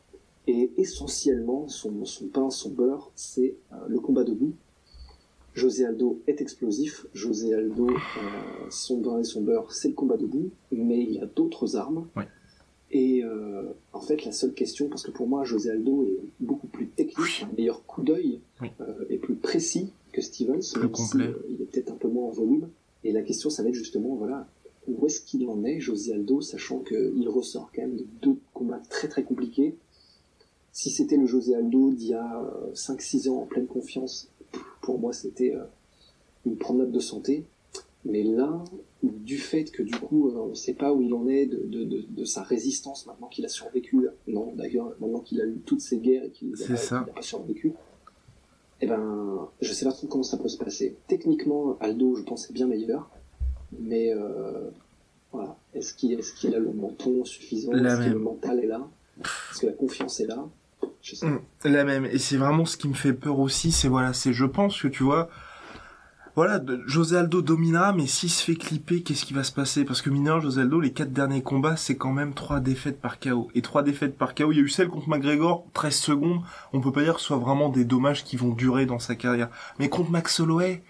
Et 0.45 0.71
essentiellement, 0.77 1.67
son, 1.69 2.05
son 2.05 2.27
pain, 2.27 2.49
son 2.49 2.69
beurre, 2.69 3.11
c'est 3.15 3.55
euh, 3.71 3.75
le 3.87 3.99
combat 3.99 4.23
debout. 4.23 4.53
José 5.55 5.85
Aldo 5.85 6.19
est 6.27 6.41
explosif. 6.41 7.05
José 7.13 7.53
Aldo, 7.53 7.89
euh, 7.89 7.93
son 8.69 8.99
pain 9.01 9.19
et 9.19 9.23
son 9.23 9.41
beurre, 9.41 9.71
c'est 9.73 9.87
le 9.87 9.93
combat 9.93 10.17
debout. 10.17 10.49
Mais 10.71 11.01
il 11.03 11.19
a 11.21 11.25
d'autres 11.27 11.75
armes. 11.77 12.07
Ouais. 12.15 12.27
Et 12.91 13.23
euh, 13.23 13.63
en 13.93 14.01
fait, 14.01 14.23
la 14.25 14.31
seule 14.31 14.53
question, 14.53 14.87
parce 14.89 15.01
que 15.03 15.11
pour 15.11 15.27
moi, 15.27 15.43
José 15.45 15.71
Aldo 15.71 16.03
est 16.05 16.19
beaucoup 16.39 16.67
plus 16.67 16.87
technique, 16.89 17.43
un 17.49 17.55
meilleur 17.57 17.85
coup 17.85 18.03
d'œil 18.03 18.39
Oui. 18.61 18.69
euh, 18.81 19.05
et 19.09 19.17
plus 19.17 19.35
précis 19.35 19.91
que 20.11 20.21
Stevens, 20.21 20.59
Plus 20.73 20.81
même 20.83 20.93
si, 20.95 21.01
complet. 21.11 21.25
euh, 21.27 21.45
il 21.49 21.61
est 21.61 21.65
peut-être 21.65 21.91
un 21.91 21.95
peu 21.95 22.07
moins 22.07 22.25
en 22.27 22.31
volume. 22.31 22.67
Et 23.03 23.11
la 23.11 23.21
question, 23.21 23.49
ça 23.49 23.63
va 23.63 23.69
être 23.69 23.75
justement, 23.75 24.15
voilà, 24.15 24.47
où 24.87 25.05
est-ce 25.05 25.21
qu'il 25.21 25.47
en 25.47 25.63
est, 25.63 25.79
José 25.79 26.13
Aldo, 26.13 26.41
sachant 26.41 26.79
qu'il 26.79 27.27
ressort 27.29 27.71
quand 27.73 27.81
même 27.81 27.97
de 27.97 28.05
deux 28.21 28.37
combats 28.53 28.81
très 28.89 29.07
très 29.07 29.23
compliqués. 29.23 29.75
Si 30.71 30.89
c'était 30.89 31.17
le 31.17 31.27
José 31.27 31.55
Aldo 31.55 31.91
d'il 31.91 32.09
y 32.09 32.13
a 32.13 32.41
euh, 32.41 32.73
5-6 32.73 33.29
ans 33.29 33.41
en 33.41 33.45
pleine 33.45 33.67
confiance, 33.67 34.29
pour 34.81 34.99
moi 34.99 35.13
c'était 35.13 35.53
euh, 35.53 35.63
une 36.45 36.57
promenade 36.57 36.91
de 36.91 36.99
santé. 36.99 37.45
Mais 38.05 38.23
là, 38.23 38.61
du 39.01 39.37
fait 39.37 39.65
que 39.65 39.81
du 39.81 39.93
coup 39.93 40.29
euh, 40.29 40.33
on 40.35 40.49
ne 40.49 40.55
sait 40.55 40.73
pas 40.73 40.91
où 40.91 41.01
il 41.01 41.13
en 41.13 41.27
est 41.27 41.45
de, 41.45 41.63
de, 41.63 41.83
de, 41.83 42.05
de 42.09 42.25
sa 42.25 42.41
résistance 42.41 43.05
maintenant 43.05 43.27
qu'il 43.27 43.45
a 43.45 43.49
survécu, 43.49 44.07
non 44.27 44.51
d'ailleurs 44.55 44.95
maintenant 44.99 45.21
qu'il 45.21 45.39
a 45.41 45.45
eu 45.45 45.59
toutes 45.65 45.81
ces 45.81 45.99
guerres 45.99 46.25
et 46.25 46.31
qu'il 46.31 46.49
n'a 46.49 47.03
pas 47.03 47.21
survécu, 47.21 47.73
eh 48.83 48.85
ben 48.85 49.47
je 49.61 49.71
sais 49.71 49.85
pas 49.85 49.93
trop 49.93 50.07
comment 50.07 50.23
ça 50.23 50.37
peut 50.37 50.49
se 50.49 50.57
passer. 50.57 50.97
Techniquement 51.07 51.77
Aldo 51.79 52.15
je 52.15 52.23
pense 52.23 52.49
est 52.49 52.53
bien 52.53 52.67
meilleur, 52.67 53.09
mais 53.79 54.13
euh, 54.13 54.69
voilà, 55.31 55.55
est-ce 55.73 55.93
qu'il 55.93 56.11
est 56.11 56.35
qu'il 56.35 56.53
a 56.53 56.59
le 56.59 56.73
menton 56.73 57.23
suffisant, 57.23 57.71
est-ce 57.71 58.05
que 58.05 58.09
le 58.09 58.19
mental 58.19 58.59
est 58.59 58.67
là, 58.67 58.85
est-ce 59.51 59.61
que 59.61 59.67
la 59.67 59.71
confiance 59.73 60.19
est 60.19 60.25
là, 60.25 60.45
je 61.01 61.15
sais 61.15 61.25
pas. 61.25 61.31
Mm, 61.31 61.71
La 61.71 61.83
même. 61.85 62.05
Et 62.05 62.17
c'est 62.17 62.35
vraiment 62.35 62.65
ce 62.65 62.75
qui 62.75 62.89
me 62.89 62.93
fait 62.93 63.13
peur 63.13 63.39
aussi, 63.39 63.71
c'est 63.71 63.87
voilà, 63.87 64.11
c'est 64.11 64.33
je 64.33 64.45
pense 64.45 64.81
que 64.81 64.89
tu 64.89 65.03
vois, 65.03 65.29
voilà, 66.35 66.59
José 66.87 67.17
Aldo 67.17 67.43
dominera, 67.43 67.93
mais 67.93 68.07
s'il 68.07 68.29
se 68.31 68.43
fait 68.43 68.55
clipper, 68.55 69.03
qu'est-ce 69.03 69.23
qui 69.23 69.33
va 69.33 69.43
se 69.43 69.51
passer? 69.51 69.85
Parce 69.85 70.01
que 70.01 70.09
mineur, 70.09 70.41
José 70.41 70.61
Aldo, 70.61 70.79
les 70.79 70.91
quatre 70.91 71.13
derniers 71.13 71.43
combats, 71.43 71.75
c'est 71.75 71.95
quand 71.95 72.11
même 72.11 72.33
trois 72.33 72.59
défaites 72.59 72.99
par 72.99 73.19
KO. 73.19 73.49
Et 73.53 73.61
trois 73.61 73.83
défaites 73.83 74.17
par 74.17 74.33
KO, 74.33 74.51
il 74.51 74.57
y 74.57 74.59
a 74.59 74.63
eu 74.63 74.69
celle 74.69 74.87
contre 74.87 75.09
McGregor, 75.09 75.67
13 75.73 75.93
secondes, 75.95 76.41
on 76.73 76.81
peut 76.81 76.91
pas 76.91 77.03
dire 77.03 77.13
que 77.15 77.19
ce 77.21 77.27
soit 77.27 77.37
vraiment 77.37 77.69
des 77.69 77.85
dommages 77.85 78.23
qui 78.23 78.35
vont 78.35 78.49
durer 78.49 78.87
dans 78.87 78.97
sa 78.97 79.13
carrière. 79.13 79.49
Mais 79.77 79.89
contre 79.89 80.09
Max 80.09 80.39
Holloway, 80.39 80.81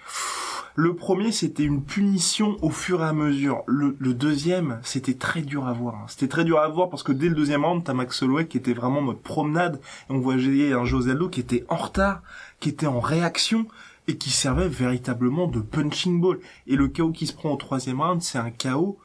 le 0.75 0.95
premier, 0.95 1.31
c'était 1.31 1.63
une 1.63 1.83
punition 1.83 2.57
au 2.61 2.69
fur 2.69 3.01
et 3.03 3.07
à 3.07 3.13
mesure. 3.13 3.63
Le, 3.67 3.95
le 3.99 4.13
deuxième, 4.13 4.79
c'était 4.81 5.13
très 5.13 5.41
dur 5.41 5.67
à 5.67 5.73
voir. 5.73 5.95
hein. 5.95 6.05
C'était 6.07 6.29
très 6.29 6.45
dur 6.45 6.59
à 6.59 6.67
voir 6.69 6.89
parce 6.89 7.03
que 7.03 7.11
dès 7.11 7.27
le 7.29 7.35
deuxième 7.35 7.65
round, 7.65 7.83
t'as 7.83 7.93
Max 7.93 8.23
Holloway 8.23 8.47
qui 8.47 8.57
était 8.57 8.73
vraiment 8.73 8.99
en 8.99 9.03
mode 9.03 9.21
promenade. 9.21 9.79
Et 10.09 10.13
on 10.13 10.19
voyait 10.19 10.71
un 10.73 10.85
José 10.85 11.11
Aldo 11.11 11.27
qui 11.29 11.41
était 11.41 11.65
en 11.67 11.75
retard, 11.75 12.21
qui 12.59 12.69
était 12.69 12.87
en 12.87 13.01
réaction 13.01 13.67
et 14.07 14.17
qui 14.17 14.29
servait 14.29 14.67
véritablement 14.67 15.47
de 15.47 15.59
punching 15.59 16.19
ball. 16.19 16.39
Et 16.67 16.75
le 16.75 16.87
KO 16.87 17.11
qui 17.11 17.27
se 17.27 17.33
prend 17.33 17.51
au 17.51 17.57
troisième 17.57 18.01
round, 18.01 18.21
c'est 18.21 18.37
un 18.37 18.51
KO 18.51 18.99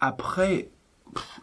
après 0.00 0.70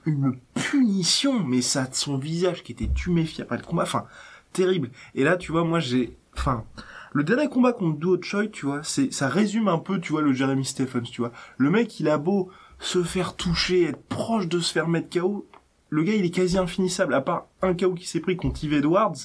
une 0.05 0.37
punition, 0.53 1.43
mais 1.43 1.61
ça, 1.61 1.87
son 1.91 2.17
visage 2.17 2.63
qui 2.63 2.71
était 2.71 2.89
tuméfié 2.89 3.43
après 3.43 3.57
le 3.57 3.63
combat, 3.63 3.83
enfin, 3.83 4.05
terrible. 4.53 4.91
Et 5.15 5.23
là, 5.23 5.37
tu 5.37 5.51
vois, 5.51 5.63
moi, 5.63 5.79
j'ai, 5.79 6.17
enfin, 6.35 6.65
le 7.13 7.23
dernier 7.23 7.47
combat 7.49 7.73
contre 7.73 7.99
Duo 7.99 8.21
Choi, 8.21 8.47
tu 8.47 8.65
vois, 8.65 8.83
c'est, 8.83 9.11
ça 9.13 9.27
résume 9.27 9.67
un 9.67 9.77
peu, 9.77 9.99
tu 9.99 10.11
vois, 10.11 10.21
le 10.21 10.33
Jeremy 10.33 10.65
Stephens, 10.65 11.03
tu 11.03 11.21
vois. 11.21 11.31
Le 11.57 11.69
mec, 11.69 11.99
il 11.99 12.09
a 12.09 12.17
beau 12.17 12.49
se 12.79 13.03
faire 13.03 13.35
toucher, 13.35 13.83
être 13.83 14.03
proche 14.07 14.47
de 14.47 14.59
se 14.59 14.73
faire 14.73 14.87
mettre 14.87 15.19
KO, 15.19 15.47
le 15.89 16.03
gars, 16.03 16.13
il 16.13 16.25
est 16.25 16.31
quasi 16.31 16.57
infinissable. 16.57 17.13
À 17.13 17.21
part 17.21 17.47
un 17.61 17.73
KO 17.73 17.93
qui 17.93 18.07
s'est 18.07 18.21
pris 18.21 18.37
contre 18.37 18.63
Yves 18.63 18.73
Edwards, 18.73 19.17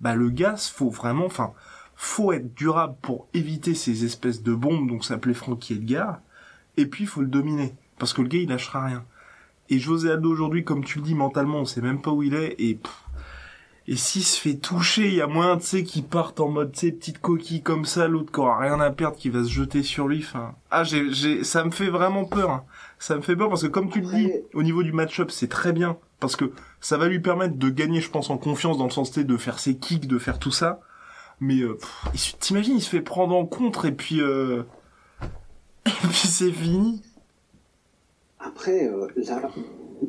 bah, 0.00 0.14
le 0.16 0.30
gars, 0.30 0.56
faut 0.56 0.90
vraiment, 0.90 1.26
enfin, 1.26 1.52
faut 1.96 2.32
être 2.32 2.54
durable 2.54 2.96
pour 3.02 3.28
éviter 3.34 3.74
ces 3.74 4.04
espèces 4.04 4.42
de 4.42 4.54
bombes, 4.54 4.88
donc 4.88 5.04
ça 5.04 5.14
s'appelait 5.14 5.34
Frankie 5.34 5.74
Edgar, 5.74 6.20
et 6.76 6.86
puis 6.86 7.06
faut 7.06 7.20
le 7.20 7.28
dominer, 7.28 7.74
parce 7.98 8.12
que 8.12 8.22
le 8.22 8.28
gars, 8.28 8.38
il 8.38 8.48
lâchera 8.48 8.86
rien. 8.86 9.04
Et 9.68 9.78
José 9.78 10.10
Aldo 10.10 10.30
aujourd'hui, 10.30 10.64
comme 10.64 10.84
tu 10.84 10.98
le 10.98 11.04
dis, 11.04 11.14
mentalement, 11.14 11.58
on 11.58 11.64
sait 11.64 11.80
même 11.80 12.02
pas 12.02 12.10
où 12.10 12.22
il 12.22 12.34
est, 12.34 12.56
et 12.58 12.78
et 13.88 13.96
s'il 13.96 14.22
se 14.22 14.40
fait 14.40 14.54
toucher, 14.54 15.08
il 15.08 15.14
y 15.14 15.20
a 15.20 15.26
moyen, 15.26 15.56
tu 15.56 15.66
sais, 15.66 15.82
qu'il 15.82 16.04
parte 16.04 16.38
en 16.38 16.48
mode, 16.48 16.72
tu 16.72 16.80
sais, 16.80 16.92
petite 16.92 17.18
coquille 17.18 17.62
comme 17.62 17.84
ça, 17.84 18.06
l'autre 18.06 18.30
qui 18.30 18.38
aura 18.38 18.58
rien 18.58 18.78
à 18.78 18.90
perdre, 18.90 19.16
qui 19.16 19.28
va 19.28 19.42
se 19.42 19.50
jeter 19.50 19.82
sur 19.82 20.06
lui. 20.06 20.24
Enfin, 20.24 20.54
ah, 20.70 20.84
j'ai, 20.84 21.12
j'ai, 21.12 21.42
ça 21.42 21.64
me 21.64 21.70
fait 21.70 21.88
vraiment 21.88 22.24
peur. 22.24 22.50
Hein. 22.50 22.64
Ça 23.00 23.16
me 23.16 23.22
fait 23.22 23.34
peur 23.34 23.48
parce 23.48 23.62
que 23.62 23.66
comme 23.66 23.90
tu 23.90 24.00
le 24.00 24.06
dis, 24.06 24.32
au 24.54 24.62
niveau 24.62 24.84
du 24.84 24.92
match-up, 24.92 25.32
c'est 25.32 25.48
très 25.48 25.72
bien 25.72 25.96
parce 26.20 26.36
que 26.36 26.52
ça 26.80 26.96
va 26.96 27.08
lui 27.08 27.18
permettre 27.18 27.56
de 27.56 27.70
gagner, 27.70 28.00
je 28.00 28.08
pense, 28.08 28.30
en 28.30 28.38
confiance 28.38 28.78
dans 28.78 28.84
le 28.84 28.90
sens 28.90 29.10
de 29.12 29.36
faire 29.36 29.58
ses 29.58 29.76
kicks, 29.76 30.06
de 30.06 30.18
faire 30.18 30.38
tout 30.38 30.52
ça. 30.52 30.80
Mais 31.42 31.60
euh, 31.60 31.76
t'imagines, 32.38 32.76
il 32.76 32.80
se 32.80 32.88
fait 32.88 33.00
prendre 33.00 33.34
en 33.34 33.46
contre 33.46 33.86
et 33.86 33.92
puis 33.92 34.20
euh... 34.20 34.62
et 35.86 35.90
puis 35.90 36.28
c'est 36.28 36.52
fini. 36.52 37.02
Après, 38.38 38.88
euh, 38.88 39.08
là, 39.16 39.50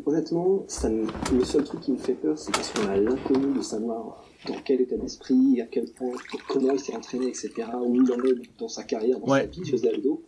honnêtement, 0.06 0.64
ça 0.68 0.90
le 0.90 1.44
seul 1.44 1.64
truc 1.64 1.82
qui 1.82 1.92
me 1.92 1.98
fait 1.98 2.14
peur, 2.14 2.38
c'est 2.38 2.52
parce 2.52 2.72
qu'on 2.72 2.88
a 2.88 2.98
l'inconnu 2.98 3.52
de 3.52 3.64
savoir 3.64 4.24
dans 4.48 4.60
quel 4.64 4.82
état 4.82 4.96
d'esprit, 4.96 5.60
à 5.60 5.66
quel 5.66 5.90
point, 5.92 6.12
comment 6.48 6.72
il 6.72 6.80
s'est 6.80 6.96
entraîné, 6.96 7.30
etc., 7.30 7.52
où 7.84 7.96
il 7.96 8.12
en 8.12 8.24
est 8.26 8.60
dans 8.60 8.68
sa 8.68 8.84
carrière, 8.84 9.20
dans 9.20 9.28
sa 9.28 9.46
vie, 9.46 9.66
José 9.66 9.90
Aldo. 9.90 10.22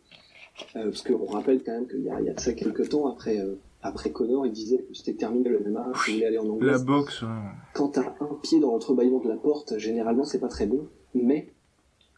Euh, 0.75 0.85
parce 0.85 1.03
qu'on 1.03 1.25
rappelle 1.25 1.61
quand 1.63 1.73
même 1.73 1.87
qu'il 1.87 2.01
y 2.01 2.05
y 2.05 2.09
a 2.29 2.33
de 2.33 2.39
ça 2.39 2.53
quelques 2.53 2.89
temps, 2.89 3.07
après, 3.07 3.37
euh, 3.39 3.59
après 3.85 4.11
Connor, 4.11 4.45
il 4.45 4.51
disait 4.51 4.77
que 4.77 4.93
c'était 4.93 5.13
terminé 5.13 5.49
le 5.49 5.59
MMA, 5.59 5.91
qu'il 6.03 6.15
voulait 6.15 6.25
aller 6.25 6.37
en 6.37 6.49
Angleterre. 6.49 6.77
La 6.77 6.83
boxe, 6.83 7.21
ouais. 7.21 7.27
Quand 7.73 7.89
t'as 7.89 8.15
un 8.19 8.33
pied 8.41 8.59
dans 8.59 8.71
l'entrebâillement 8.71 9.19
de 9.19 9.29
la 9.29 9.35
porte, 9.35 9.77
généralement, 9.77 10.23
c'est 10.23 10.39
pas 10.39 10.47
très 10.47 10.65
bon. 10.65 10.87
Mais, 11.13 11.53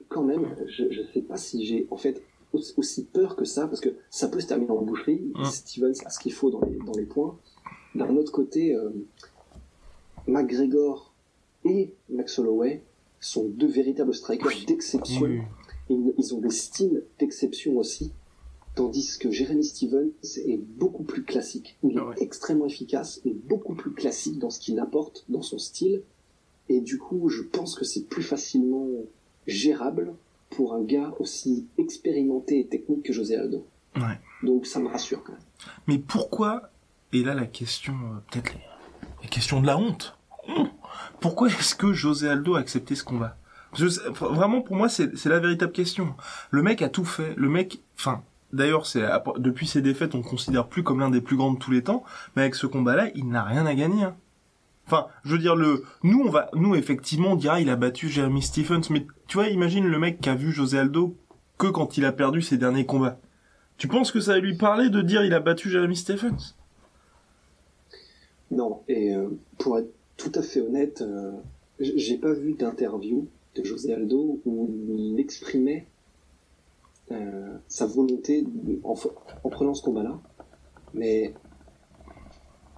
quand 0.07 0.23
même, 0.23 0.55
je, 0.67 0.85
je 0.89 1.01
sais 1.13 1.21
pas 1.21 1.37
si 1.37 1.65
j'ai, 1.65 1.87
en 1.91 1.97
fait, 1.97 2.23
aussi 2.53 3.05
peur 3.05 3.35
que 3.35 3.45
ça, 3.45 3.67
parce 3.67 3.81
que 3.81 3.89
ça 4.09 4.27
peut 4.27 4.39
se 4.39 4.47
terminer 4.47 4.71
en 4.71 4.81
boucherie. 4.81 5.31
Mm. 5.35 5.43
Stevens 5.45 6.05
a 6.05 6.09
ce 6.09 6.19
qu'il 6.19 6.33
faut 6.33 6.49
dans 6.49 6.61
les, 6.61 6.77
dans 6.85 6.93
les 6.97 7.05
points. 7.05 7.37
D'un 7.95 8.15
autre 8.15 8.31
côté, 8.31 8.75
euh, 8.75 8.89
McGregor 10.27 11.13
et 11.65 11.93
Max 12.09 12.39
Holloway 12.39 12.83
sont 13.19 13.45
deux 13.45 13.67
véritables 13.67 14.13
strikers 14.13 14.65
d'exception. 14.67 15.41
Ils, 15.89 16.35
ont 16.35 16.39
des 16.39 16.49
styles 16.49 17.03
d'exception 17.17 17.77
aussi. 17.77 18.11
Tandis 18.77 19.17
que 19.19 19.31
Jeremy 19.31 19.63
Stevens 19.63 20.11
est 20.45 20.59
beaucoup 20.59 21.03
plus 21.03 21.23
classique. 21.23 21.77
Il 21.83 21.97
est 21.97 21.99
ah 21.99 22.13
extrêmement 22.17 22.67
efficace 22.67 23.19
et 23.25 23.33
beaucoup 23.33 23.73
plus 23.73 23.91
classique 23.91 24.37
dans 24.37 24.51
ce 24.51 24.59
qu'il 24.59 24.79
apporte, 24.79 25.25
dans 25.29 25.41
son 25.41 25.57
style. 25.57 26.03
Et 26.69 26.79
du 26.79 26.99
coup, 26.99 27.27
je 27.27 27.41
pense 27.41 27.73
que 27.73 27.83
c'est 27.83 28.07
plus 28.07 28.21
facilement 28.21 28.87
gérable 29.47 30.13
pour 30.51 30.75
un 30.75 30.83
gars 30.83 31.11
aussi 31.19 31.65
expérimenté 31.79 32.59
et 32.59 32.67
technique 32.67 33.03
que 33.03 33.13
José 33.13 33.35
Aldo. 33.35 33.65
Ouais. 33.95 34.19
Donc 34.43 34.67
ça 34.67 34.79
me 34.79 34.87
rassure 34.87 35.23
quand 35.23 35.33
même. 35.33 35.41
Mais 35.87 35.97
pourquoi, 35.97 36.69
et 37.13 37.23
là 37.23 37.33
la 37.33 37.47
question, 37.47 37.93
euh, 37.93 38.19
peut-être 38.31 38.53
la 39.23 39.27
question 39.27 39.59
de 39.59 39.65
la 39.65 39.79
honte, 39.79 40.15
pourquoi 41.19 41.47
est-ce 41.47 41.73
que 41.73 41.93
José 41.93 42.29
Aldo 42.29 42.53
a 42.55 42.59
accepté 42.59 42.93
ce 42.93 43.03
combat? 43.03 43.37
Vraiment 43.73 44.61
pour 44.61 44.75
moi 44.75 44.87
c'est 44.87 45.25
la 45.25 45.39
véritable 45.39 45.71
question. 45.71 46.15
Le 46.51 46.61
mec 46.61 46.83
a 46.83 46.89
tout 46.89 47.05
fait, 47.05 47.33
le 47.35 47.49
mec, 47.49 47.81
enfin 47.97 48.23
D'ailleurs, 48.53 48.85
c'est 48.85 49.03
depuis 49.37 49.67
ses 49.67 49.81
défaites, 49.81 50.15
on 50.15 50.21
considère 50.21 50.67
plus 50.67 50.83
comme 50.83 50.99
l'un 50.99 51.09
des 51.09 51.21
plus 51.21 51.35
grands 51.35 51.51
de 51.51 51.59
tous 51.59 51.71
les 51.71 51.83
temps. 51.83 52.03
Mais 52.35 52.43
avec 52.43 52.55
ce 52.55 52.65
combat-là, 52.67 53.09
il 53.15 53.27
n'a 53.27 53.43
rien 53.43 53.65
à 53.65 53.75
gagner. 53.75 54.03
Hein. 54.03 54.15
Enfin, 54.87 55.07
je 55.25 55.33
veux 55.33 55.37
dire 55.37 55.55
le, 55.55 55.83
nous 56.03 56.23
on 56.25 56.29
va, 56.29 56.49
nous 56.53 56.73
effectivement 56.73 57.31
on 57.31 57.35
dira 57.35 57.59
il 57.59 57.69
a 57.69 57.75
battu 57.75 58.07
Jeremy 58.07 58.41
Stephens, 58.41 58.83
mais 58.89 59.05
tu 59.27 59.35
vois, 59.35 59.49
imagine 59.49 59.85
le 59.85 59.99
mec 59.99 60.21
qui 60.21 60.29
a 60.29 60.35
vu 60.35 60.53
José 60.53 60.79
Aldo 60.79 61.17
que 61.57 61.67
quand 61.67 61.97
il 61.97 62.05
a 62.05 62.13
perdu 62.13 62.41
ses 62.41 62.57
derniers 62.57 62.85
combats. 62.85 63.19
Tu 63.77 63.89
penses 63.89 64.13
que 64.13 64.21
ça 64.21 64.33
va 64.33 64.39
lui 64.39 64.55
parler 64.55 64.89
de 64.89 65.01
dire 65.01 65.25
il 65.25 65.33
a 65.33 65.41
battu 65.41 65.69
Jeremy 65.69 65.97
Stephens? 65.97 66.55
Non, 68.49 68.81
et 68.87 69.13
euh, 69.13 69.27
pour 69.57 69.77
être 69.77 69.91
tout 70.15 70.31
à 70.35 70.41
fait 70.41 70.61
honnête, 70.61 71.01
euh, 71.01 71.33
j'ai 71.79 72.17
pas 72.17 72.31
vu 72.31 72.53
d'interview 72.53 73.27
de 73.55 73.63
José 73.65 73.93
Aldo 73.93 74.39
où 74.45 74.69
il 74.97 75.19
exprimait 75.19 75.85
euh, 77.11 77.57
sa 77.67 77.85
volonté 77.85 78.45
en, 78.83 78.95
en 79.43 79.49
prenant 79.49 79.73
ce 79.73 79.81
combat-là, 79.81 80.19
mais 80.93 81.33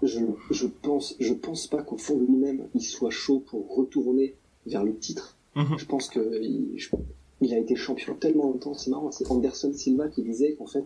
je, 0.02 0.20
je 0.52 0.68
pense, 0.68 1.16
je 1.20 1.34
pense 1.34 1.68
pas 1.68 1.82
qu'au 1.84 1.98
fond 1.98 2.18
de 2.18 2.26
lui-même, 2.26 2.68
il 2.74 2.82
soit 2.82 3.10
chaud 3.10 3.40
pour 3.40 3.76
retourner 3.76 4.36
vers 4.66 4.84
le 4.84 4.96
titre. 4.98 5.38
Mhm. 5.56 5.78
Je 5.78 5.86
pense 5.86 6.10
que 6.10 6.42
il, 6.42 6.78
il, 7.42 7.54
a 7.54 7.58
été 7.58 7.76
champion 7.76 8.16
tellement 8.16 8.46
longtemps. 8.46 8.74
C'est 8.74 8.92
marrant, 8.92 9.12
c'est 9.12 9.30
Anderson 9.32 9.74
Silva 9.74 10.08
qui 10.08 10.24
disait 10.24 10.54
qu'en 10.54 10.68
fait, 10.68 10.86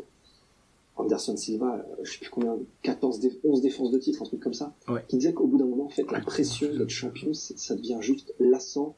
Anderson 0.95 1.35
Silva, 1.35 1.75
euh, 1.75 2.03
je 2.03 2.13
sais 2.13 2.19
plus 2.19 2.29
combien, 2.29 2.57
14, 2.83 3.19
11 3.43 3.61
défenses 3.61 3.91
de 3.91 3.97
titre, 3.97 4.21
un 4.21 4.25
truc 4.25 4.39
comme 4.39 4.53
ça, 4.53 4.75
qui 5.07 5.17
disait 5.17 5.33
qu'au 5.33 5.47
bout 5.47 5.57
d'un 5.57 5.65
moment, 5.65 5.85
en 5.85 5.89
fait, 5.89 6.09
la 6.11 6.21
pression 6.21 6.73
d'être 6.73 6.89
champion, 6.89 7.33
ça 7.33 7.75
devient 7.75 7.97
juste 7.99 8.33
lassant, 8.39 8.95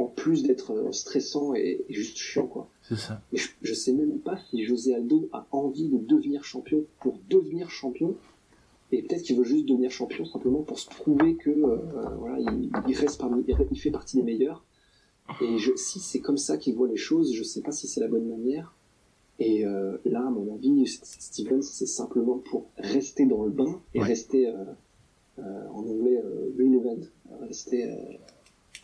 en 0.00 0.06
plus 0.06 0.42
d'être 0.42 0.72
euh, 0.72 0.92
stressant 0.92 1.54
et, 1.54 1.84
juste 1.88 2.16
chiant, 2.16 2.46
quoi. 2.46 2.68
C'est 2.82 2.96
ça. 2.96 3.20
je, 3.32 3.48
je 3.62 3.74
sais 3.74 3.92
même 3.92 4.18
pas 4.18 4.38
si 4.50 4.64
José 4.64 4.94
Aldo 4.94 5.28
a 5.32 5.46
envie 5.52 5.88
de 5.88 5.98
devenir 5.98 6.44
champion 6.44 6.84
pour 7.00 7.18
devenir 7.28 7.70
champion 7.70 8.16
et 8.92 9.02
peut-être 9.02 9.22
qu'il 9.22 9.36
veut 9.36 9.44
juste 9.44 9.66
devenir 9.66 9.90
champion 9.90 10.24
simplement 10.24 10.62
pour 10.62 10.78
se 10.78 10.88
prouver 10.88 11.36
que 11.36 11.50
euh, 11.50 11.76
voilà, 12.18 12.38
il, 12.40 12.96
reste 12.96 13.20
parmi, 13.20 13.44
il 13.70 13.78
fait 13.78 13.90
partie 13.90 14.16
des 14.16 14.22
meilleurs. 14.22 14.64
Et 15.40 15.58
je, 15.58 15.70
si 15.76 16.00
c'est 16.00 16.18
comme 16.18 16.38
ça 16.38 16.56
qu'il 16.56 16.74
voit 16.74 16.88
les 16.88 16.96
choses, 16.96 17.32
je 17.32 17.44
sais 17.44 17.60
pas 17.60 17.70
si 17.70 17.86
c'est 17.86 18.00
la 18.00 18.08
bonne 18.08 18.28
manière. 18.28 18.74
Et 19.38 19.64
euh, 19.64 19.96
là, 20.04 20.26
à 20.26 20.30
mon 20.30 20.52
avis, 20.54 20.86
Stevens, 20.88 21.62
c'est 21.62 21.86
simplement 21.86 22.38
pour 22.38 22.66
rester 22.78 23.26
dans 23.26 23.44
le 23.44 23.50
bain 23.50 23.80
et 23.94 24.02
rester 24.02 24.48
euh, 24.48 25.68
en 25.72 25.86
anglais 25.86 26.20
relevant, 26.58 26.98
rester 27.42 27.88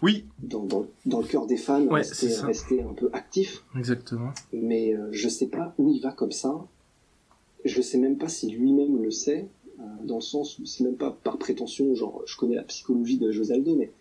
oui. 0.02 0.24
dans, 0.42 0.64
dans, 0.64 0.86
dans, 1.04 1.20
le 1.20 1.26
cœur 1.26 1.46
des 1.46 1.56
fans, 1.56 1.84
ouais, 1.86 2.00
rester, 2.00 2.34
rester 2.40 2.82
un 2.82 2.92
peu 2.92 3.10
actif. 3.12 3.64
Exactement. 3.76 4.30
Mais 4.52 4.94
je 5.10 5.28
sais 5.28 5.48
pas 5.48 5.74
où 5.78 5.90
il 5.90 6.00
va 6.00 6.12
comme 6.12 6.32
ça. 6.32 6.66
Je 7.64 7.82
sais 7.82 7.98
même 7.98 8.16
pas 8.16 8.28
si 8.28 8.50
lui-même 8.50 9.02
le 9.02 9.10
sait. 9.10 9.48
Euh, 9.78 9.82
dans 10.04 10.16
le 10.16 10.22
sens 10.22 10.58
où 10.58 10.64
c'est 10.64 10.84
même 10.84 10.96
pas 10.96 11.10
par 11.10 11.36
prétention, 11.36 11.94
genre 11.94 12.22
je 12.24 12.36
connais 12.36 12.54
la 12.54 12.62
psychologie 12.62 13.18
de 13.18 13.30
José 13.30 13.54
Aldo, 13.54 13.76
mais 13.76 13.92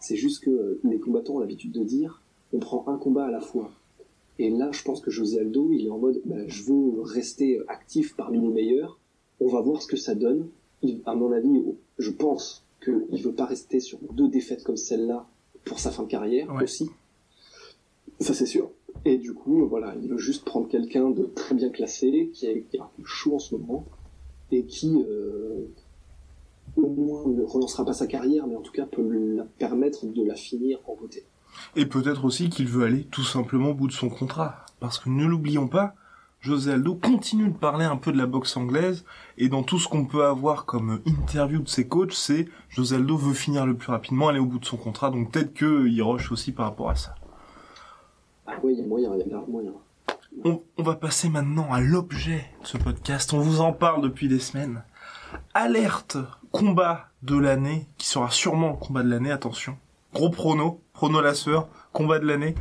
c'est 0.00 0.16
juste 0.16 0.42
que 0.42 0.50
euh, 0.50 0.80
les 0.84 0.98
combattants 0.98 1.34
ont 1.34 1.40
l'habitude 1.40 1.72
de 1.72 1.84
dire 1.84 2.22
on 2.54 2.58
prend 2.60 2.84
un 2.88 2.96
combat 2.96 3.26
à 3.26 3.30
la 3.30 3.40
fois. 3.40 3.70
Et 4.38 4.48
là, 4.48 4.70
je 4.72 4.82
pense 4.84 5.00
que 5.00 5.10
José 5.10 5.40
Aldo, 5.40 5.70
il 5.72 5.86
est 5.86 5.90
en 5.90 5.98
mode 5.98 6.22
bah, 6.24 6.46
je 6.46 6.62
veux 6.62 7.02
rester 7.02 7.60
actif 7.68 8.16
parmi 8.16 8.40
les 8.40 8.48
meilleurs, 8.48 8.98
on 9.40 9.48
va 9.48 9.60
voir 9.60 9.82
ce 9.82 9.86
que 9.86 9.96
ça 9.96 10.14
donne. 10.14 10.48
Il, 10.82 11.02
à 11.04 11.14
mon 11.14 11.32
avis, 11.32 11.62
je 11.98 12.10
pense 12.10 12.64
qu'il 12.82 13.22
veut 13.22 13.34
pas 13.34 13.44
rester 13.44 13.80
sur 13.80 13.98
deux 14.12 14.28
défaites 14.28 14.62
comme 14.62 14.76
celle-là 14.76 15.28
pour 15.68 15.78
sa 15.78 15.90
fin 15.90 16.02
de 16.02 16.08
carrière 16.08 16.52
aussi. 16.62 16.90
Ça 18.20 18.34
c'est 18.34 18.46
sûr. 18.46 18.70
Et 19.04 19.16
du 19.16 19.32
coup, 19.32 19.66
voilà, 19.68 19.94
il 20.02 20.08
veut 20.08 20.18
juste 20.18 20.44
prendre 20.44 20.68
quelqu'un 20.68 21.10
de 21.10 21.24
très 21.24 21.54
bien 21.54 21.70
classé, 21.70 22.30
qui 22.34 22.46
est, 22.46 22.62
qui 22.68 22.76
est 22.76 22.80
un 22.80 22.90
peu 22.96 23.04
chaud 23.04 23.36
en 23.36 23.38
ce 23.38 23.54
moment, 23.54 23.86
et 24.50 24.64
qui 24.64 25.04
euh, 25.08 25.66
au 26.76 26.88
moins 26.88 27.26
ne 27.28 27.42
relancera 27.42 27.84
pas 27.84 27.92
sa 27.92 28.06
carrière, 28.06 28.46
mais 28.46 28.56
en 28.56 28.60
tout 28.60 28.72
cas 28.72 28.86
peut 28.86 29.02
lui 29.02 29.38
permettre 29.58 30.06
de 30.06 30.24
la 30.24 30.34
finir 30.34 30.80
en 30.86 30.96
beauté. 30.96 31.24
Et 31.76 31.86
peut-être 31.86 32.24
aussi 32.24 32.48
qu'il 32.48 32.66
veut 32.66 32.84
aller 32.84 33.04
tout 33.04 33.24
simplement 33.24 33.70
au 33.70 33.74
bout 33.74 33.88
de 33.88 33.92
son 33.92 34.08
contrat. 34.08 34.66
Parce 34.80 34.98
que 34.98 35.08
ne 35.08 35.26
l'oublions 35.26 35.68
pas, 35.68 35.94
José 36.40 36.72
Aldo 36.72 36.94
continue 36.94 37.48
de 37.48 37.56
parler 37.56 37.84
un 37.84 37.96
peu 37.96 38.12
de 38.12 38.18
la 38.18 38.26
boxe 38.26 38.56
anglaise, 38.56 39.04
et 39.36 39.48
dans 39.48 39.62
tout 39.62 39.78
ce 39.78 39.88
qu'on 39.88 40.04
peut 40.04 40.24
avoir 40.24 40.64
comme 40.64 41.00
interview 41.04 41.60
de 41.60 41.68
ses 41.68 41.88
coachs, 41.88 42.12
c'est 42.12 42.48
José 42.68 42.96
Aldo 42.96 43.16
veut 43.16 43.34
finir 43.34 43.66
le 43.66 43.74
plus 43.74 43.90
rapidement, 43.90 44.28
aller 44.28 44.38
au 44.38 44.46
bout 44.46 44.58
de 44.58 44.64
son 44.64 44.76
contrat, 44.76 45.10
donc 45.10 45.32
peut-être 45.32 45.54
qu'il 45.54 46.02
rush 46.02 46.30
aussi 46.32 46.52
par 46.52 46.66
rapport 46.66 46.90
à 46.90 46.94
ça. 46.94 47.14
Ah 48.46 48.52
oui, 48.62 48.74
il 48.74 48.80
y 48.80 48.84
a 48.84 48.86
moyen, 48.86 49.10
il 49.14 49.30
y 49.30 49.34
a 49.34 49.44
moyen 49.48 49.72
on, 50.44 50.62
va 50.82 50.94
passer 50.94 51.28
maintenant 51.28 51.72
à 51.72 51.80
l'objet 51.80 52.44
de 52.62 52.66
ce 52.66 52.78
podcast. 52.78 53.32
On 53.32 53.40
vous 53.40 53.60
en 53.60 53.72
parle 53.72 54.02
depuis 54.02 54.28
des 54.28 54.38
semaines. 54.38 54.82
Alerte 55.54 56.16
combat 56.50 57.08
de 57.22 57.36
l'année, 57.36 57.86
qui 57.98 58.06
sera 58.06 58.30
sûrement 58.30 58.70
le 58.70 58.76
combat 58.76 59.02
de 59.02 59.10
l'année, 59.10 59.30
attention. 59.30 59.76
Gros 60.14 60.30
prono, 60.30 60.80
prono 60.92 61.20
lasseur, 61.20 61.68
combat 61.92 62.18
de 62.18 62.26
l'année. 62.26 62.54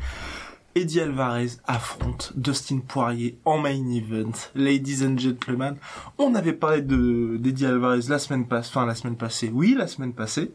Eddie 0.75 1.01
Alvarez 1.01 1.57
affronte 1.65 2.33
Dustin 2.35 2.79
Poirier 2.87 3.39
en 3.45 3.57
main 3.57 3.89
event. 3.89 4.31
Ladies 4.53 5.03
and 5.05 5.17
gentlemen, 5.17 5.77
on 6.17 6.35
avait 6.35 6.53
parlé 6.53 6.81
de 6.81 7.37
d'Eddie 7.37 7.65
Alvarez 7.65 8.09
la 8.09 8.19
semaine 8.19 8.47
passée, 8.47 8.69
enfin 8.69 8.85
la 8.85 8.95
semaine 8.95 9.17
passée, 9.17 9.49
oui, 9.51 9.75
la 9.77 9.87
semaine 9.87 10.13
passée. 10.13 10.51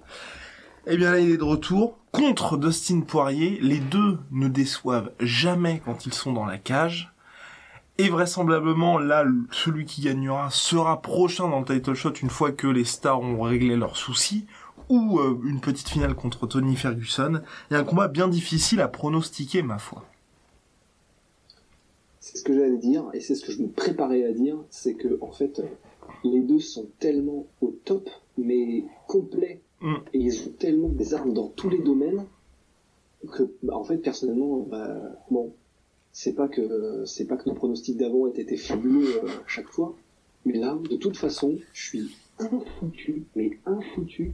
Eh 0.86 0.96
bien 0.96 1.12
là, 1.12 1.18
il 1.18 1.30
est 1.30 1.36
de 1.36 1.44
retour 1.44 1.98
contre 2.12 2.56
Dustin 2.56 3.00
Poirier, 3.00 3.58
les 3.60 3.78
deux 3.78 4.18
ne 4.30 4.48
déçoivent 4.48 5.12
jamais 5.20 5.80
quand 5.84 6.06
ils 6.06 6.14
sont 6.14 6.32
dans 6.32 6.46
la 6.46 6.58
cage. 6.58 7.12
Et 7.98 8.08
vraisemblablement, 8.08 8.98
là, 8.98 9.24
celui 9.50 9.84
qui 9.84 10.02
gagnera 10.02 10.48
sera 10.50 11.02
prochain 11.02 11.48
dans 11.48 11.60
le 11.60 11.64
title 11.64 11.94
shot 11.94 12.14
une 12.22 12.30
fois 12.30 12.50
que 12.50 12.66
les 12.66 12.84
stars 12.84 13.20
ont 13.20 13.42
réglé 13.42 13.76
leurs 13.76 13.96
soucis, 13.96 14.46
ou 14.88 15.18
euh, 15.18 15.38
une 15.44 15.60
petite 15.60 15.88
finale 15.88 16.14
contre 16.14 16.46
Tony 16.46 16.76
Ferguson. 16.76 17.40
Il 17.70 17.74
y 17.74 17.76
a 17.76 17.80
un 17.80 17.84
combat 17.84 18.08
bien 18.08 18.28
difficile 18.28 18.80
à 18.80 18.88
pronostiquer, 18.88 19.62
ma 19.62 19.78
foi. 19.78 20.04
C'est 22.20 22.38
ce 22.38 22.44
que 22.44 22.54
j'allais 22.54 22.78
dire, 22.78 23.04
et 23.14 23.20
c'est 23.20 23.34
ce 23.34 23.44
que 23.44 23.52
je 23.52 23.62
me 23.62 23.68
préparais 23.68 24.24
à 24.24 24.32
dire, 24.32 24.56
c'est 24.70 24.94
que, 24.94 25.18
en 25.20 25.32
fait, 25.32 25.62
les 26.24 26.40
deux 26.40 26.60
sont 26.60 26.86
tellement 26.98 27.46
au 27.60 27.74
top, 27.84 28.08
mais 28.38 28.84
complets, 29.06 29.60
Mm. 29.82 29.96
et 30.14 30.18
ils 30.18 30.48
ont 30.48 30.52
tellement 30.52 30.88
des 30.88 31.12
armes 31.12 31.34
dans 31.34 31.48
tous 31.48 31.68
les 31.68 31.80
domaines, 31.80 32.24
que, 33.32 33.42
bah, 33.62 33.76
en 33.76 33.84
fait, 33.84 33.98
personnellement, 33.98 34.58
bah, 34.58 34.96
bon, 35.30 35.52
c'est 36.12 36.34
pas 36.34 36.48
que, 36.48 37.04
c'est 37.04 37.24
pas 37.24 37.36
que 37.36 37.48
nos 37.48 37.54
pronostics 37.54 37.96
d'avant 37.96 38.28
aient 38.28 38.40
été 38.40 38.56
fabuleux 38.56 39.22
euh, 39.24 39.28
à 39.28 39.48
chaque 39.48 39.68
fois, 39.68 39.96
mais 40.44 40.58
là, 40.58 40.78
de 40.88 40.96
toute 40.96 41.16
façon, 41.16 41.58
je 41.72 41.82
suis 41.84 42.16
infoutu, 42.38 43.24
mais 43.34 43.58
infoutu. 43.66 44.32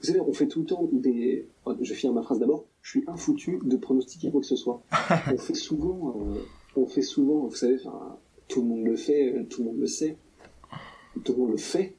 Vous 0.00 0.06
savez, 0.06 0.20
on 0.20 0.32
fait 0.32 0.48
tout 0.48 0.60
le 0.60 0.66
temps 0.66 0.88
des, 0.92 1.46
je 1.80 1.88
vais 1.88 1.94
finir 1.94 2.14
ma 2.14 2.22
phrase 2.22 2.38
d'abord, 2.38 2.66
je 2.82 2.90
suis 2.90 3.04
infoutu 3.06 3.60
de 3.64 3.76
pronostiquer 3.76 4.30
quoi 4.30 4.40
que 4.40 4.46
ce 4.46 4.56
soit. 4.56 4.82
on 5.32 5.38
fait 5.38 5.54
souvent, 5.54 6.14
euh, 6.16 6.40
on 6.76 6.86
fait 6.86 7.02
souvent, 7.02 7.46
vous 7.46 7.54
savez, 7.54 7.78
tout 8.48 8.62
le 8.62 8.68
monde 8.68 8.84
le 8.84 8.96
fait, 8.96 9.46
tout 9.48 9.62
le 9.62 9.70
monde 9.70 9.80
le 9.80 9.86
sait, 9.86 10.16
tout 11.24 11.32
le 11.32 11.38
monde 11.38 11.50
le 11.52 11.56
fait, 11.56 11.96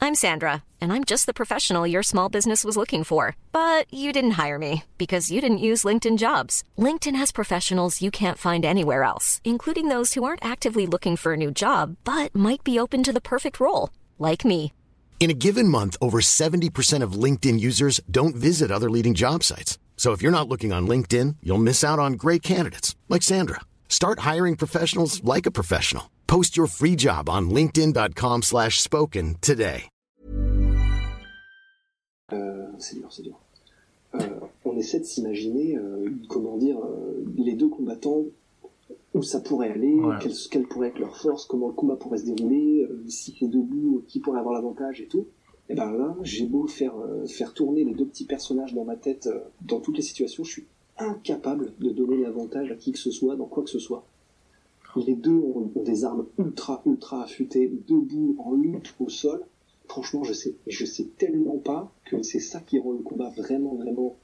I'm 0.00 0.14
Sandra, 0.14 0.62
and 0.80 0.92
I'm 0.92 1.04
just 1.04 1.26
the 1.26 1.34
professional 1.34 1.86
your 1.86 2.04
small 2.04 2.28
business 2.28 2.64
was 2.64 2.76
looking 2.76 3.04
for. 3.04 3.36
But 3.52 3.92
you 3.92 4.12
didn't 4.12 4.38
hire 4.42 4.58
me 4.58 4.84
because 4.96 5.30
you 5.30 5.40
didn't 5.40 5.66
use 5.70 5.84
LinkedIn 5.84 6.18
jobs. 6.18 6.62
LinkedIn 6.78 7.16
has 7.16 7.32
professionals 7.32 8.00
you 8.00 8.10
can't 8.10 8.38
find 8.38 8.64
anywhere 8.64 9.02
else, 9.02 9.40
including 9.44 9.88
those 9.88 10.14
who 10.14 10.24
aren't 10.24 10.44
actively 10.44 10.86
looking 10.86 11.16
for 11.16 11.32
a 11.32 11.36
new 11.36 11.50
job 11.50 11.96
but 12.04 12.34
might 12.34 12.64
be 12.64 12.78
open 12.78 13.02
to 13.02 13.12
the 13.12 13.20
perfect 13.20 13.60
role, 13.60 13.90
like 14.18 14.44
me. 14.44 14.72
In 15.20 15.30
a 15.30 15.34
given 15.34 15.66
month, 15.66 15.96
over 16.00 16.20
70% 16.20 17.02
of 17.02 17.12
LinkedIn 17.24 17.58
users 17.58 18.00
don't 18.08 18.36
visit 18.36 18.70
other 18.70 18.88
leading 18.88 19.14
job 19.14 19.42
sites. 19.42 19.78
So 19.96 20.12
if 20.12 20.22
you're 20.22 20.38
not 20.38 20.48
looking 20.48 20.72
on 20.72 20.86
LinkedIn, 20.86 21.36
you'll 21.42 21.58
miss 21.58 21.82
out 21.82 21.98
on 21.98 22.12
great 22.12 22.42
candidates 22.42 22.94
like 23.08 23.22
Sandra. 23.22 23.60
Start 23.88 24.20
hiring 24.20 24.54
professionals 24.56 25.22
like 25.24 25.44
a 25.44 25.50
professional. 25.50 26.08
Post 26.28 26.56
your 26.56 26.68
free 26.68 26.94
job 26.94 27.28
on 27.28 27.50
linkedin.com/spoken 27.50 28.42
slash 28.42 28.80
spoken 28.80 29.36
today. 29.40 29.88
Euh, 32.32 32.66
c'est 32.78 32.94
dur, 32.96 33.08
c'est 33.10 33.22
dur. 33.22 33.38
Euh, 34.14 34.40
on 34.64 34.76
essaie 34.76 35.00
de 35.00 35.04
s'imaginer, 35.04 35.76
euh, 35.76 36.10
comment 36.28 36.56
dire, 36.58 36.78
euh, 36.78 37.24
les 37.36 37.54
deux 37.54 37.68
combattants, 37.68 38.26
où 39.18 39.22
ça 39.22 39.40
pourrait 39.40 39.70
aller, 39.70 39.94
Ouais. 39.94 40.16
quelle, 40.20 40.32
quelle 40.50 40.66
pourrait 40.66 40.88
être 40.88 40.98
leur 40.98 41.16
force, 41.16 41.44
comment 41.46 41.68
le 41.68 41.74
combat 41.74 41.96
pourrait 41.96 42.18
se 42.18 42.26
dérouler, 42.26 42.82
euh, 42.90 43.04
si 43.08 43.36
c'est 43.38 43.48
debout, 43.48 44.02
qui 44.06 44.20
pourrait 44.20 44.40
avoir 44.40 44.54
l'avantage 44.54 45.00
et 45.00 45.06
tout. 45.06 45.26
Et 45.68 45.74
ben 45.74 45.92
là, 45.92 46.16
j'ai 46.22 46.46
beau 46.46 46.66
faire, 46.66 46.96
euh, 46.98 47.26
faire 47.26 47.52
tourner 47.52 47.84
les 47.84 47.92
deux 47.92 48.06
petits 48.06 48.24
personnages 48.24 48.72
dans 48.74 48.84
ma 48.84 48.96
tête, 48.96 49.26
euh, 49.26 49.40
dans 49.60 49.80
toutes 49.80 49.96
les 49.96 50.02
situations, 50.02 50.42
je 50.44 50.50
suis 50.52 50.66
incapable 50.96 51.74
de 51.78 51.90
donner 51.90 52.16
l'avantage 52.16 52.70
à 52.72 52.74
qui 52.74 52.92
que 52.92 52.98
ce 52.98 53.10
soit, 53.10 53.36
dans 53.36 53.46
quoi 53.46 53.62
que 53.62 53.70
ce 53.70 53.78
soit. 53.78 54.04
Les 55.06 55.14
deux 55.14 55.36
ont, 55.36 55.70
ont 55.74 55.82
des 55.82 56.04
armes 56.04 56.26
ultra, 56.38 56.82
ultra 56.86 57.22
affûtées, 57.22 57.70
debout, 57.86 58.34
en 58.38 58.54
lutte, 58.54 58.94
au 58.98 59.08
sol. 59.08 59.42
Franchement, 59.86 60.24
je 60.24 60.32
sais, 60.32 60.54
je 60.66 60.84
sais 60.84 61.04
tellement 61.18 61.58
pas 61.58 61.92
que 62.04 62.22
c'est 62.22 62.40
ça 62.40 62.60
qui 62.60 62.78
rend 62.78 62.92
le 62.92 62.98
combat 62.98 63.30
vraiment, 63.36 63.74
vraiment, 63.74 64.16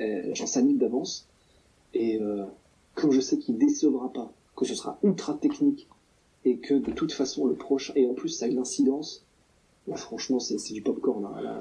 euh, 0.00 0.30
j'en 0.34 0.46
s'annule 0.46 0.78
d'avance. 0.78 1.28
Et 1.94 2.20
euh, 2.20 2.44
comme 3.00 3.12
je 3.12 3.20
sais 3.20 3.38
qu'il 3.38 3.58
décevra 3.58 4.12
pas, 4.12 4.32
que 4.56 4.64
ce 4.64 4.74
sera 4.74 4.98
ultra 5.02 5.34
technique, 5.34 5.88
et 6.44 6.58
que 6.58 6.74
de 6.74 6.90
toute 6.92 7.12
façon 7.12 7.46
le 7.46 7.54
prochain, 7.54 7.92
et 7.96 8.06
en 8.08 8.14
plus 8.14 8.28
ça 8.28 8.46
a 8.46 8.48
une 8.48 8.58
incidence, 8.58 9.24
bah, 9.86 9.96
franchement 9.96 10.38
c'est 10.40 10.58
c'est 10.58 10.74
du 10.74 10.82
popcorn. 10.82 11.24
Hein, 11.24 11.40
là, 11.42 11.60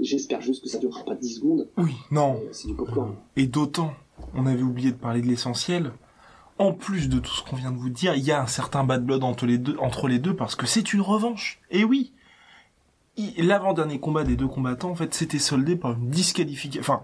J'espère 0.00 0.40
juste 0.40 0.62
que 0.62 0.68
ça 0.68 0.78
durera 0.78 1.04
pas 1.04 1.14
10 1.14 1.34
secondes, 1.36 1.68
Oui, 1.76 1.94
non. 2.10 2.40
mais 2.44 2.52
c'est 2.52 2.68
du 2.68 2.74
popcorn. 2.74 3.14
Et 3.36 3.46
d'autant, 3.46 3.92
on 4.34 4.46
avait 4.46 4.62
oublié 4.62 4.92
de 4.92 4.96
parler 4.96 5.20
de 5.22 5.26
l'essentiel. 5.26 5.92
En 6.58 6.72
plus 6.72 7.10
de 7.10 7.18
tout 7.18 7.30
ce 7.32 7.42
qu'on 7.42 7.56
vient 7.56 7.70
de 7.70 7.76
vous 7.76 7.90
dire, 7.90 8.14
il 8.14 8.24
y 8.24 8.32
a 8.32 8.40
un 8.42 8.46
certain 8.46 8.82
bad 8.82 9.04
blood 9.04 9.22
entre 9.24 9.44
les 9.44 9.58
deux, 9.58 9.76
entre 9.78 10.08
les 10.08 10.18
deux 10.18 10.34
parce 10.34 10.54
que 10.54 10.66
c'est 10.66 10.94
une 10.94 11.02
revanche. 11.02 11.60
Et 11.70 11.84
oui, 11.84 12.12
l'avant-dernier 13.36 14.00
combat 14.00 14.24
des 14.24 14.36
deux 14.36 14.48
combattants, 14.48 14.90
en 14.90 14.94
fait, 14.94 15.12
s'était 15.12 15.38
soldé 15.38 15.76
par 15.76 15.92
une 15.92 16.08
disqualification, 16.08 16.80
enfin, 16.80 17.02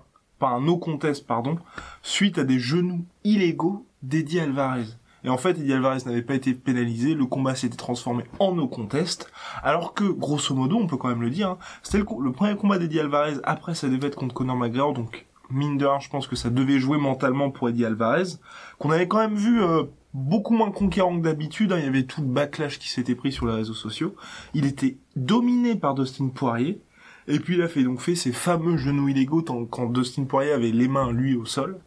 un 0.50 0.60
no 0.60 0.76
contest, 0.76 1.26
pardon, 1.26 1.58
suite 2.02 2.38
à 2.38 2.44
des 2.44 2.58
genoux 2.58 3.04
illégaux 3.24 3.86
d'Eddie 4.02 4.40
Alvarez. 4.40 4.86
Et 5.24 5.28
en 5.28 5.36
fait, 5.36 5.50
Eddie 5.50 5.72
Alvarez 5.72 6.00
n'avait 6.06 6.22
pas 6.22 6.34
été 6.34 6.52
pénalisé, 6.54 7.14
le 7.14 7.26
combat 7.26 7.54
s'était 7.54 7.76
transformé 7.76 8.24
en 8.40 8.52
no 8.52 8.66
contest, 8.66 9.30
alors 9.62 9.94
que, 9.94 10.04
grosso 10.04 10.54
modo, 10.54 10.76
on 10.76 10.86
peut 10.86 10.96
quand 10.96 11.08
même 11.08 11.22
le 11.22 11.30
dire, 11.30 11.50
hein, 11.50 11.58
c'était 11.82 11.98
le 11.98 12.32
premier 12.32 12.56
combat 12.56 12.78
d'Eddie 12.78 13.00
Alvarez 13.00 13.36
après 13.44 13.74
sa 13.74 13.88
défaite 13.88 14.16
contre 14.16 14.34
Conor 14.34 14.56
McGregor, 14.56 14.92
donc 14.92 15.26
mine 15.50 15.78
de 15.78 15.86
rien, 15.86 16.00
je 16.00 16.08
pense 16.08 16.26
que 16.26 16.36
ça 16.36 16.50
devait 16.50 16.78
jouer 16.78 16.98
mentalement 16.98 17.50
pour 17.50 17.68
Eddie 17.68 17.84
Alvarez, 17.84 18.38
qu'on 18.78 18.90
avait 18.90 19.06
quand 19.06 19.18
même 19.18 19.36
vu 19.36 19.62
euh, 19.62 19.84
beaucoup 20.14 20.54
moins 20.54 20.70
conquérant 20.70 21.16
que 21.16 21.22
d'habitude, 21.22 21.72
hein, 21.72 21.78
il 21.78 21.84
y 21.84 21.88
avait 21.88 22.04
tout 22.04 22.22
le 22.22 22.26
backlash 22.26 22.78
qui 22.78 22.88
s'était 22.88 23.14
pris 23.14 23.32
sur 23.32 23.46
les 23.46 23.54
réseaux 23.54 23.74
sociaux, 23.74 24.16
il 24.54 24.66
était 24.66 24.96
dominé 25.14 25.76
par 25.76 25.94
Dustin 25.94 26.28
Poirier, 26.28 26.80
et 27.28 27.38
puis 27.38 27.54
il 27.54 27.62
a 27.62 27.68
fait 27.68 27.84
donc 27.84 28.00
fait 28.00 28.14
ses 28.14 28.32
fameux 28.32 28.76
genoux 28.76 29.08
illégaux 29.08 29.42
quand 29.42 29.86
Dustin 29.86 30.24
Poirier 30.24 30.52
avait 30.52 30.70
les 30.70 30.88
mains 30.88 31.12
lui 31.12 31.34
au 31.36 31.44
sol, 31.44 31.78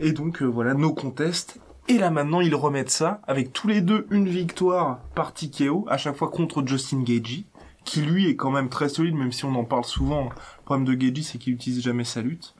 et 0.00 0.12
donc 0.12 0.42
euh, 0.42 0.46
voilà, 0.46 0.74
no 0.74 0.92
contest, 0.92 1.58
et 1.88 1.98
là 1.98 2.10
maintenant 2.10 2.40
ils 2.40 2.54
remettent 2.54 2.90
ça, 2.90 3.20
avec 3.26 3.52
tous 3.52 3.68
les 3.68 3.80
deux 3.80 4.06
une 4.10 4.28
victoire 4.28 5.00
par 5.14 5.34
TKO, 5.34 5.86
à 5.88 5.98
chaque 5.98 6.16
fois 6.16 6.30
contre 6.30 6.66
Justin 6.66 7.02
Gagey, 7.02 7.44
qui 7.84 8.00
lui 8.00 8.28
est 8.28 8.36
quand 8.36 8.50
même 8.50 8.70
très 8.70 8.88
solide, 8.88 9.14
même 9.14 9.32
si 9.32 9.44
on 9.44 9.54
en 9.54 9.64
parle 9.64 9.84
souvent, 9.84 10.24
le 10.24 10.64
problème 10.64 10.86
de 10.86 10.94
Gagey 10.94 11.22
c'est 11.22 11.38
qu'il 11.38 11.54
utilise 11.54 11.82
jamais 11.82 12.04
sa 12.04 12.22
lutte, 12.22 12.54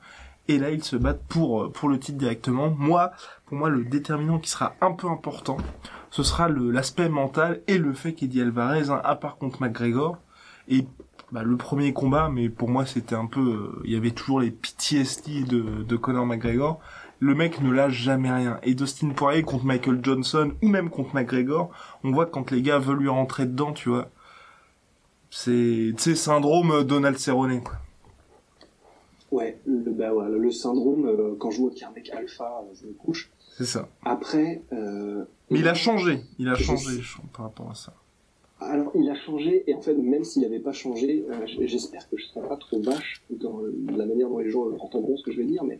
et 0.47 0.59
là 0.59 0.69
ils 0.69 0.83
se 0.83 0.95
battent 0.95 1.25
pour 1.27 1.63
euh, 1.63 1.71
pour 1.71 1.89
le 1.89 1.99
titre 1.99 2.17
directement. 2.17 2.69
Moi, 2.69 3.11
pour 3.45 3.57
moi 3.57 3.69
le 3.69 3.83
déterminant 3.83 4.39
qui 4.39 4.49
sera 4.49 4.75
un 4.81 4.91
peu 4.91 5.07
important, 5.07 5.57
ce 6.11 6.23
sera 6.23 6.47
l'aspect 6.47 7.09
mental 7.09 7.61
et 7.67 7.77
le 7.77 7.93
fait 7.93 8.13
qu'Eddie 8.13 8.41
Alvarez, 8.41 8.89
hein, 8.89 9.01
à 9.03 9.15
part 9.15 9.37
contre 9.37 9.61
McGregor, 9.61 10.17
et 10.67 10.85
bah, 11.31 11.43
le 11.43 11.57
premier 11.57 11.93
combat, 11.93 12.29
mais 12.29 12.49
pour 12.49 12.69
moi 12.69 12.85
c'était 12.85 13.15
un 13.15 13.25
peu, 13.25 13.41
euh, 13.41 13.81
il 13.85 13.91
y 13.91 13.95
avait 13.95 14.11
toujours 14.11 14.39
les 14.39 14.51
PTSD 14.51 15.43
de 15.43 15.83
de 15.83 15.95
Conor 15.95 16.25
McGregor. 16.25 16.79
Le 17.19 17.33
mec 17.33 17.61
ne 17.61 17.71
lâche 17.71 17.93
jamais 17.93 18.31
rien. 18.31 18.59
Et 18.63 18.75
Dustin 18.75 19.09
Poirier 19.09 19.43
contre 19.43 19.65
Michael 19.65 19.99
Johnson 20.03 20.51
ou 20.61 20.67
même 20.67 20.89
contre 20.89 21.15
McGregor, 21.15 21.71
on 22.03 22.11
voit 22.11 22.25
que 22.25 22.31
quand 22.31 22.51
les 22.51 22.61
gars 22.61 22.77
veulent 22.79 22.99
lui 22.99 23.09
rentrer 23.09 23.45
dedans, 23.45 23.71
tu 23.71 23.89
vois, 23.89 24.09
c'est, 25.29 25.93
tu 25.97 26.03
sais, 26.03 26.15
syndrome 26.15 26.83
Donald 26.83 27.17
Cerrone. 27.17 27.61
quoi. 27.61 27.75
Ouais, 29.31 29.59
le, 29.65 29.91
bah, 29.91 30.13
voilà, 30.13 30.37
le 30.37 30.51
syndrome, 30.51 31.07
euh, 31.07 31.35
quand 31.37 31.51
je 31.51 31.59
vois 31.59 31.71
qu'il 31.71 31.81
y 31.81 31.83
a 31.83 31.89
un 31.89 31.93
mec 31.93 32.09
alpha, 32.09 32.63
euh, 32.63 32.73
je 32.79 32.87
me 32.87 32.93
couche. 32.93 33.29
C'est 33.57 33.65
ça. 33.65 33.89
Après, 34.03 34.61
euh, 34.71 35.25
Mais 35.49 35.59
il 35.59 35.67
a 35.67 35.73
changé. 35.73 36.21
Il 36.37 36.47
a 36.47 36.55
changé 36.55 37.01
je 37.01 37.17
par 37.33 37.45
rapport 37.45 37.69
à 37.69 37.75
ça. 37.75 37.93
Alors, 38.61 38.91
il 38.95 39.09
a 39.09 39.15
changé, 39.15 39.69
et 39.69 39.73
en 39.75 39.81
fait, 39.81 39.93
même 39.95 40.23
s'il 40.23 40.41
n'avait 40.43 40.59
pas 40.59 40.71
changé, 40.71 41.25
euh, 41.29 41.45
j'espère 41.65 42.09
que 42.09 42.17
je 42.17 42.23
ne 42.23 42.29
serai 42.29 42.47
pas 42.47 42.55
trop 42.57 42.79
vache 42.81 43.21
dans 43.29 43.59
la 43.95 44.05
manière 44.05 44.29
dont 44.29 44.37
les 44.39 44.49
gens 44.49 44.65
entendront 44.79 45.17
ce 45.17 45.23
que 45.23 45.31
je 45.31 45.39
vais 45.39 45.45
dire, 45.45 45.63
mais 45.65 45.79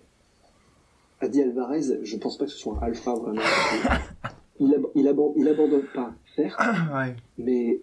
Adi 1.22 1.42
Alvarez, 1.42 2.04
je 2.04 2.18
pense 2.18 2.38
pas 2.38 2.46
que 2.46 2.52
ce 2.52 2.58
soit 2.58 2.78
un 2.78 2.82
alpha 2.88 3.14
vraiment. 3.14 3.42
il, 4.60 4.74
ab- 4.76 4.88
il, 4.94 5.08
aban- 5.08 5.34
il 5.38 5.48
abandonne 5.48 5.86
pas, 5.94 6.14
certes, 6.36 6.60
ouais. 6.94 7.16
mais 7.38 7.80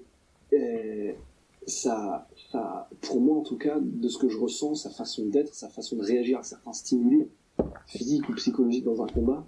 euh, 0.52 1.12
ça, 1.66 2.28
ça, 2.50 2.88
pour 3.00 3.20
moi 3.20 3.38
en 3.38 3.42
tout 3.42 3.56
cas, 3.56 3.78
de 3.80 4.08
ce 4.08 4.18
que 4.18 4.28
je 4.28 4.38
ressens, 4.38 4.74
sa 4.74 4.90
façon 4.90 5.24
d'être, 5.26 5.54
sa 5.54 5.68
façon 5.70 5.96
de 5.96 6.02
réagir 6.02 6.38
à 6.38 6.42
certains 6.42 6.74
stimuli, 6.74 7.26
physiques 7.86 8.28
ou 8.28 8.34
psychologiques 8.34 8.84
dans 8.84 9.02
un 9.02 9.06
combat, 9.06 9.46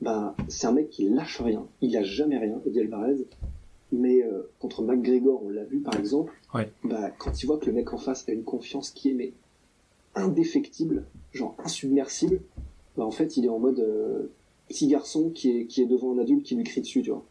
bah, 0.00 0.36
c'est 0.46 0.68
un 0.68 0.72
mec 0.72 0.90
qui 0.90 1.08
lâche 1.08 1.40
rien. 1.40 1.66
Il 1.80 1.92
lâche 1.92 2.06
jamais 2.06 2.38
rien, 2.38 2.60
Eddie 2.64 2.80
Alvarez. 2.80 3.26
Mais 3.90 4.22
euh, 4.22 4.42
contre 4.58 4.82
McGregor, 4.82 5.42
on 5.44 5.48
l'a 5.48 5.64
vu 5.64 5.78
par 5.80 5.96
exemple, 5.98 6.32
Ouais. 6.54 6.70
bah, 6.84 7.10
quand 7.18 7.42
il 7.42 7.46
voit 7.46 7.58
que 7.58 7.66
le 7.66 7.72
mec 7.72 7.92
en 7.92 7.98
face 7.98 8.28
a 8.28 8.32
une 8.32 8.44
confiance 8.44 8.90
qui 8.90 9.10
est 9.10 9.14
mais, 9.14 9.32
indéfectible, 10.14 11.04
genre 11.32 11.54
insubmersible, 11.64 12.40
bah, 12.96 13.04
en 13.04 13.10
fait 13.10 13.36
il 13.36 13.44
est 13.46 13.48
en 13.50 13.58
mode 13.58 13.80
euh, 13.80 14.30
petit 14.68 14.88
garçon 14.88 15.30
qui 15.30 15.50
est, 15.50 15.66
qui 15.66 15.82
est 15.82 15.86
devant 15.86 16.12
un 16.14 16.18
adulte 16.18 16.42
qui 16.44 16.54
lui 16.54 16.64
crie 16.64 16.80
dessus, 16.82 17.02
tu 17.02 17.10
vois. 17.10 17.24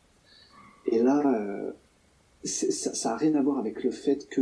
Et 0.87 0.99
là, 1.03 1.21
euh, 1.39 1.71
ça, 2.43 2.93
ça 2.93 3.13
a 3.13 3.17
rien 3.17 3.35
à 3.35 3.41
voir 3.41 3.57
avec 3.59 3.83
le 3.83 3.91
fait 3.91 4.27
que 4.29 4.41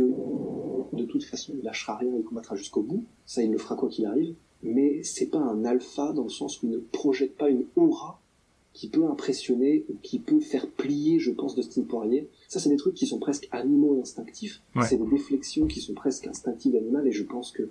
de 0.92 1.04
toute 1.04 1.24
façon 1.24 1.52
il 1.58 1.64
lâchera 1.64 1.96
rien, 1.96 2.12
il 2.16 2.24
combattra 2.24 2.56
jusqu'au 2.56 2.82
bout, 2.82 3.04
ça 3.26 3.42
il 3.42 3.50
le 3.50 3.58
fera 3.58 3.74
quoi 3.76 3.88
qu'il 3.88 4.06
arrive, 4.06 4.34
mais 4.62 5.02
c'est 5.02 5.26
pas 5.26 5.38
un 5.38 5.64
alpha 5.64 6.12
dans 6.12 6.22
le 6.22 6.28
sens 6.30 6.62
où 6.62 6.66
il 6.66 6.72
ne 6.72 6.78
projette 6.78 7.36
pas 7.36 7.50
une 7.50 7.66
aura 7.76 8.20
qui 8.76 8.88
peut 8.88 9.06
impressionner, 9.06 9.84
qui 10.02 10.18
peut 10.18 10.38
faire 10.40 10.66
plier, 10.68 11.18
je 11.18 11.30
pense, 11.30 11.54
Dustin 11.54 11.82
Poirier. 11.82 12.28
Ça, 12.46 12.60
c'est 12.60 12.68
des 12.68 12.76
trucs 12.76 12.94
qui 12.94 13.06
sont 13.06 13.18
presque 13.18 13.48
animaux 13.50 13.96
et 13.96 14.00
instinctifs. 14.02 14.60
Ouais. 14.74 14.84
C'est 14.86 14.98
des 14.98 15.10
déflexions 15.10 15.66
qui 15.66 15.80
sont 15.80 15.94
presque 15.94 16.26
instinctives 16.26 16.76
animales, 16.76 17.06
et 17.08 17.12
je 17.12 17.22
pense 17.22 17.52
que 17.52 17.70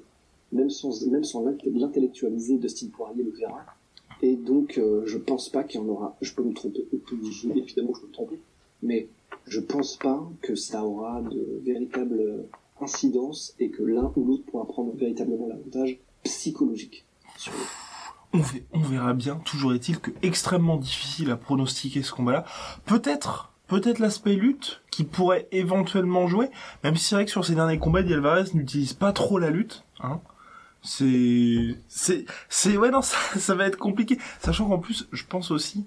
même 0.51 0.71
sans, 0.71 1.05
même 1.05 1.23
sans 1.23 1.43
l'int- 1.45 1.57
l'intellectualiser, 1.65 2.57
Dustin 2.57 2.87
Poirier 2.87 3.23
le 3.23 3.29
verra. 3.31 3.63
Et 4.23 4.35
donc, 4.35 4.79
euh, 4.79 5.03
je 5.05 5.19
pense 5.19 5.49
pas 5.49 5.63
qu'il 5.63 5.79
y 5.79 5.83
en 5.83 5.87
aura. 5.89 6.17
Je 6.21 6.33
peux 6.33 6.41
me 6.43 6.53
tromper, 6.53 6.87
évidemment, 6.91 7.93
je 7.93 8.01
peux 8.01 8.07
me 8.07 8.11
tromper, 8.11 8.39
mais 8.81 9.07
je 9.45 9.59
pense 9.59 9.97
pas 9.97 10.27
que 10.41 10.55
ça 10.55 10.83
aura 10.83 11.21
de 11.21 11.61
véritable 11.63 12.19
euh, 12.19 12.41
incidence 12.81 13.53
et 13.59 13.69
que 13.69 13.83
l'un 13.83 14.11
ou 14.15 14.25
l'autre 14.25 14.43
pourra 14.45 14.65
prendre 14.65 14.91
véritablement 14.95 15.47
l'avantage 15.47 15.99
psychologique 16.23 17.05
sur. 17.37 17.53
On, 18.35 18.41
ve- 18.41 18.63
on 18.73 18.79
verra 18.79 19.13
bien. 19.13 19.35
Toujours 19.45 19.73
est-il 19.73 19.99
que 19.99 20.11
extrêmement 20.21 20.77
difficile 20.77 21.31
à 21.31 21.37
pronostiquer 21.37 22.03
ce 22.03 22.11
combat-là. 22.11 22.45
Peut-être, 22.85 23.51
peut-être 23.67 23.99
l'aspect 23.99 24.33
lutte 24.35 24.81
qui 24.91 25.03
pourrait 25.03 25.47
éventuellement 25.51 26.27
jouer. 26.27 26.49
Même 26.83 26.95
si 26.95 27.05
c'est 27.05 27.15
vrai 27.15 27.25
que 27.25 27.31
sur 27.31 27.45
ces 27.45 27.55
derniers 27.55 27.79
combats, 27.79 28.01
Eddie 28.01 28.13
Alvarez 28.13 28.45
n'utilise 28.53 28.93
pas 28.93 29.11
trop 29.13 29.39
la 29.39 29.49
lutte. 29.49 29.83
Hein. 30.01 30.19
C'est, 30.81 31.77
c'est, 31.87 32.25
c'est, 32.49 32.77
ouais 32.77 32.91
non, 32.91 33.01
ça, 33.01 33.17
ça 33.39 33.55
va 33.55 33.65
être 33.65 33.77
compliqué. 33.77 34.19
Sachant 34.39 34.67
qu'en 34.67 34.77
plus, 34.79 35.07
je 35.11 35.23
pense 35.23 35.49
aussi 35.51 35.85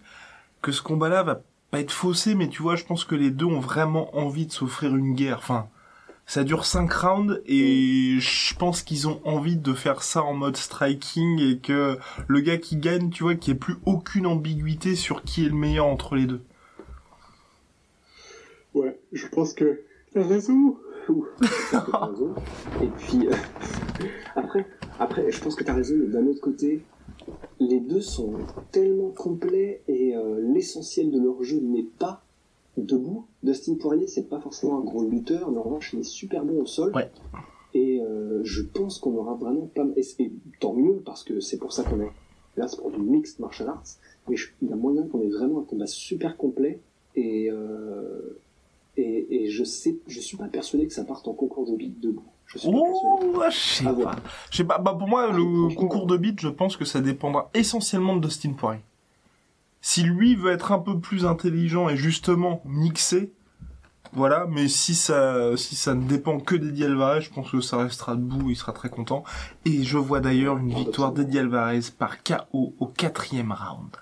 que 0.60 0.72
ce 0.72 0.82
combat-là 0.82 1.22
va 1.22 1.40
pas 1.70 1.80
être 1.80 1.92
faussé, 1.92 2.34
mais 2.34 2.48
tu 2.48 2.62
vois, 2.62 2.74
je 2.76 2.84
pense 2.84 3.04
que 3.04 3.14
les 3.14 3.30
deux 3.30 3.44
ont 3.46 3.60
vraiment 3.60 4.16
envie 4.16 4.46
de 4.46 4.52
s'offrir 4.52 4.96
une 4.96 5.14
guerre. 5.14 5.38
Enfin, 5.38 5.68
ça 6.28 6.44
dure 6.44 6.66
5 6.66 6.92
rounds 6.92 7.40
et 7.46 8.18
je 8.20 8.54
pense 8.54 8.82
qu'ils 8.82 9.08
ont 9.08 9.18
envie 9.24 9.56
de 9.56 9.72
faire 9.72 10.02
ça 10.02 10.22
en 10.22 10.34
mode 10.34 10.58
striking 10.58 11.40
et 11.40 11.58
que 11.58 11.96
le 12.28 12.40
gars 12.40 12.58
qui 12.58 12.76
gagne, 12.76 13.08
tu 13.08 13.22
vois, 13.22 13.34
qu'il 13.34 13.54
n'y 13.54 13.56
ait 13.56 13.60
plus 13.60 13.76
aucune 13.86 14.26
ambiguïté 14.26 14.94
sur 14.94 15.22
qui 15.22 15.46
est 15.46 15.48
le 15.48 15.54
meilleur 15.54 15.86
entre 15.86 16.16
les 16.16 16.26
deux. 16.26 16.42
Ouais, 18.74 19.00
je 19.10 19.26
pense 19.26 19.54
que 19.54 19.80
t'as 20.12 20.22
raison. 20.22 20.76
Raison. 21.72 22.34
Et 22.82 22.88
puis 22.98 23.26
euh, 23.26 23.32
après, 24.36 24.66
après, 25.00 25.30
je 25.32 25.40
pense 25.40 25.54
que 25.54 25.64
t'as 25.64 25.72
raison. 25.72 25.94
Mais 25.98 26.08
d'un 26.08 26.26
autre 26.26 26.42
côté, 26.42 26.82
les 27.58 27.80
deux 27.80 28.02
sont 28.02 28.34
tellement 28.70 29.08
complets 29.08 29.80
et 29.88 30.14
euh, 30.14 30.38
l'essentiel 30.52 31.10
de 31.10 31.18
leur 31.18 31.42
jeu 31.42 31.60
n'est 31.62 31.88
pas 31.98 32.22
debout. 32.82 33.26
Dustin 33.42 33.74
Poirier, 33.74 34.06
c'est 34.06 34.28
pas 34.28 34.40
forcément 34.40 34.78
un 34.78 34.84
gros 34.84 35.02
lutteur, 35.08 35.50
mais 35.50 35.58
en 35.58 35.62
revanche, 35.62 35.90
il 35.92 36.00
est 36.00 36.04
super 36.04 36.44
bon 36.44 36.62
au 36.62 36.66
sol. 36.66 36.92
Ouais. 36.94 37.10
Et 37.74 38.00
euh, 38.00 38.40
je 38.44 38.62
pense 38.62 38.98
qu'on 38.98 39.14
aura 39.16 39.34
vraiment 39.34 39.68
pas. 39.74 39.84
Et, 39.96 40.02
et 40.20 40.32
tant 40.60 40.72
mieux 40.72 41.02
parce 41.04 41.22
que 41.24 41.40
c'est 41.40 41.58
pour 41.58 41.72
ça 41.72 41.84
qu'on 41.84 42.00
est 42.00 42.10
là, 42.56 42.66
c'est 42.66 42.80
pour 42.80 42.90
du 42.90 42.98
mixed 43.00 43.38
martial 43.40 43.68
arts. 43.68 43.82
Mais 44.28 44.36
je- 44.36 44.48
il 44.62 44.68
y 44.68 44.72
a 44.72 44.76
moyen 44.76 45.02
qu'on 45.02 45.20
ait 45.22 45.28
vraiment 45.28 45.60
un 45.60 45.64
combat 45.64 45.86
super 45.86 46.36
complet 46.36 46.80
et 47.14 47.50
euh, 47.50 48.38
et, 48.96 49.44
et 49.44 49.48
je 49.50 49.62
sais, 49.64 49.96
je 50.08 50.18
suis 50.20 50.36
pas 50.36 50.48
persuadé 50.48 50.86
que 50.86 50.92
ça 50.92 51.04
parte 51.04 51.28
en 51.28 51.32
concours 51.32 51.70
de 51.70 51.76
beat 51.76 52.00
debout. 52.00 52.24
Je 52.46 52.58
suis. 52.58 52.68
Oh, 52.72 53.42
je 53.50 53.56
sais 53.56 53.84
pas. 53.84 54.16
Je 54.50 54.56
sais 54.56 54.64
pas. 54.64 54.78
Bah 54.78 54.96
pour 54.98 55.06
moi, 55.06 55.28
Ah, 55.30 55.36
le 55.36 55.74
concours 55.74 56.06
de 56.06 56.16
beat, 56.16 56.40
je 56.40 56.48
pense 56.48 56.76
que 56.76 56.84
ça 56.86 57.00
dépendra 57.00 57.50
essentiellement 57.54 58.16
de 58.16 58.26
Dustin 58.26 58.52
Poirier. 58.54 58.80
Si 59.80 60.02
lui 60.02 60.34
veut 60.34 60.52
être 60.52 60.72
un 60.72 60.78
peu 60.78 60.98
plus 60.98 61.24
intelligent 61.24 61.88
et 61.88 61.96
justement 61.96 62.62
mixé, 62.64 63.32
voilà. 64.12 64.46
Mais 64.48 64.68
si 64.68 64.94
ça, 64.94 65.56
si 65.56 65.76
ça 65.76 65.94
ne 65.94 66.06
dépend 66.06 66.40
que 66.40 66.54
d'Eddie 66.54 66.84
Alvarez, 66.84 67.20
je 67.20 67.30
pense 67.30 67.50
que 67.50 67.60
ça 67.60 67.78
restera 67.78 68.16
debout. 68.16 68.50
Il 68.50 68.56
sera 68.56 68.72
très 68.72 68.88
content. 68.88 69.24
Et 69.64 69.82
je 69.84 69.98
vois 69.98 70.20
d'ailleurs 70.20 70.58
une 70.58 70.72
victoire 70.72 71.12
d'Eddie 71.12 71.38
Alvarez 71.38 71.80
par 71.98 72.22
KO 72.22 72.74
au 72.78 72.86
quatrième 72.86 73.52
round. 73.52 73.96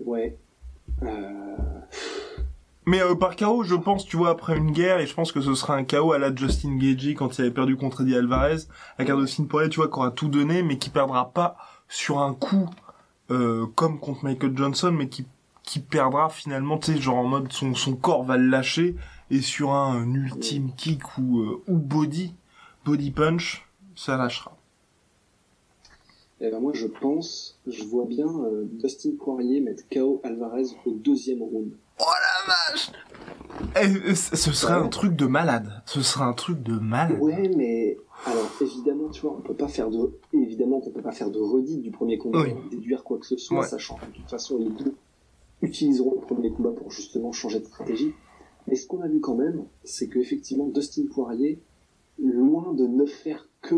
Ouais. 0.00 0.36
Euh, 1.02 1.56
Mais 2.86 3.00
euh, 3.00 3.14
par 3.14 3.36
KO, 3.36 3.62
je 3.64 3.74
pense, 3.74 4.04
tu 4.04 4.16
vois, 4.16 4.30
après 4.30 4.56
une 4.56 4.70
guerre, 4.72 4.98
et 4.98 5.06
je 5.06 5.14
pense 5.14 5.32
que 5.32 5.40
ce 5.40 5.54
sera 5.54 5.74
un 5.74 5.84
KO 5.84 6.12
à 6.12 6.18
la 6.18 6.34
Justin 6.34 6.76
Gagey 6.76 7.14
quand 7.14 7.38
il 7.38 7.42
avait 7.42 7.50
perdu 7.50 7.76
contre 7.76 8.02
Eddie 8.02 8.16
Alvarez, 8.16 8.58
un 8.98 9.04
Dustin 9.04 9.44
Poirier, 9.44 9.70
tu 9.70 9.76
vois, 9.76 9.88
qui 9.88 9.94
aura 9.94 10.10
tout 10.10 10.28
donné, 10.28 10.62
mais 10.62 10.78
qui 10.78 10.90
perdra 10.90 11.32
pas 11.32 11.56
sur 11.94 12.18
un 12.18 12.34
coup 12.34 12.68
euh, 13.30 13.66
comme 13.74 13.98
contre 14.00 14.24
Michael 14.24 14.56
Johnson, 14.56 14.90
mais 14.92 15.08
qui 15.08 15.26
qui 15.62 15.80
perdra 15.80 16.28
finalement, 16.28 16.76
tu 16.76 16.92
sais, 16.92 17.00
genre 17.00 17.16
en 17.16 17.24
mode 17.24 17.50
son 17.52 17.74
son 17.74 17.96
corps 17.96 18.24
va 18.24 18.36
le 18.36 18.48
lâcher 18.48 18.96
et 19.30 19.40
sur 19.40 19.72
un, 19.72 20.02
un 20.02 20.12
ultime 20.12 20.72
kick 20.76 21.02
ou 21.18 21.40
euh, 21.40 21.62
ou 21.68 21.78
body 21.78 22.34
body 22.84 23.10
punch, 23.12 23.66
ça 23.96 24.16
lâchera. 24.18 24.56
eh 26.40 26.50
ben 26.50 26.60
moi, 26.60 26.72
je 26.74 26.86
pense, 26.86 27.58
je 27.66 27.84
vois 27.84 28.04
bien 28.04 28.26
euh, 28.26 28.64
Dustin 28.72 29.12
Poirier 29.18 29.60
mettre 29.60 29.84
KO 29.90 30.20
Alvarez 30.24 30.64
au 30.84 30.90
deuxième 30.92 31.40
round. 31.42 31.72
Oh 32.00 32.04
la 32.04 32.54
vache 32.74 32.90
Eh, 33.80 34.10
eh, 34.10 34.14
Ce 34.14 34.52
serait 34.52 34.74
un 34.74 34.88
truc 34.88 35.14
de 35.16 35.26
malade. 35.26 35.82
Ce 35.86 36.02
serait 36.02 36.24
un 36.24 36.32
truc 36.34 36.62
de 36.62 36.74
malade. 36.78 37.16
Ouais, 37.20 37.50
mais 37.56 37.96
alors 38.26 38.50
évidemment, 38.60 39.08
tu 39.10 39.22
vois, 39.22 39.36
on 39.36 39.40
peut 39.40 39.54
pas 39.54 39.68
faire 39.68 39.90
de, 39.90 40.12
évidemment 40.32 40.80
qu'on 40.80 40.90
peut 40.90 41.02
pas 41.02 41.12
faire 41.12 41.30
de 41.30 41.38
redite 41.40 41.82
du 41.82 41.90
premier 41.90 42.18
combat, 42.18 42.42
Oui. 42.42 42.52
déduire 42.70 43.04
quoi 43.04 43.18
que 43.18 43.26
ce 43.26 43.36
soit, 43.36 43.60
Ouais. 43.60 43.66
sachant 43.66 43.96
que 43.96 44.06
de 44.06 44.10
toute 44.12 44.30
façon 44.30 44.58
les 44.58 44.70
deux 44.70 44.94
utiliseront 45.62 46.14
le 46.14 46.20
premier 46.20 46.50
combat 46.50 46.70
pour 46.70 46.90
justement 46.90 47.32
changer 47.32 47.60
de 47.60 47.64
stratégie. 47.66 48.12
Mais 48.66 48.76
ce 48.76 48.86
qu'on 48.86 49.00
a 49.02 49.08
vu 49.08 49.20
quand 49.20 49.34
même, 49.34 49.64
c'est 49.84 50.08
que 50.08 50.18
effectivement 50.18 50.66
Dustin 50.68 51.04
Poirier, 51.12 51.60
loin 52.18 52.72
de 52.74 52.86
ne 52.86 53.04
faire 53.06 53.48
que 53.60 53.74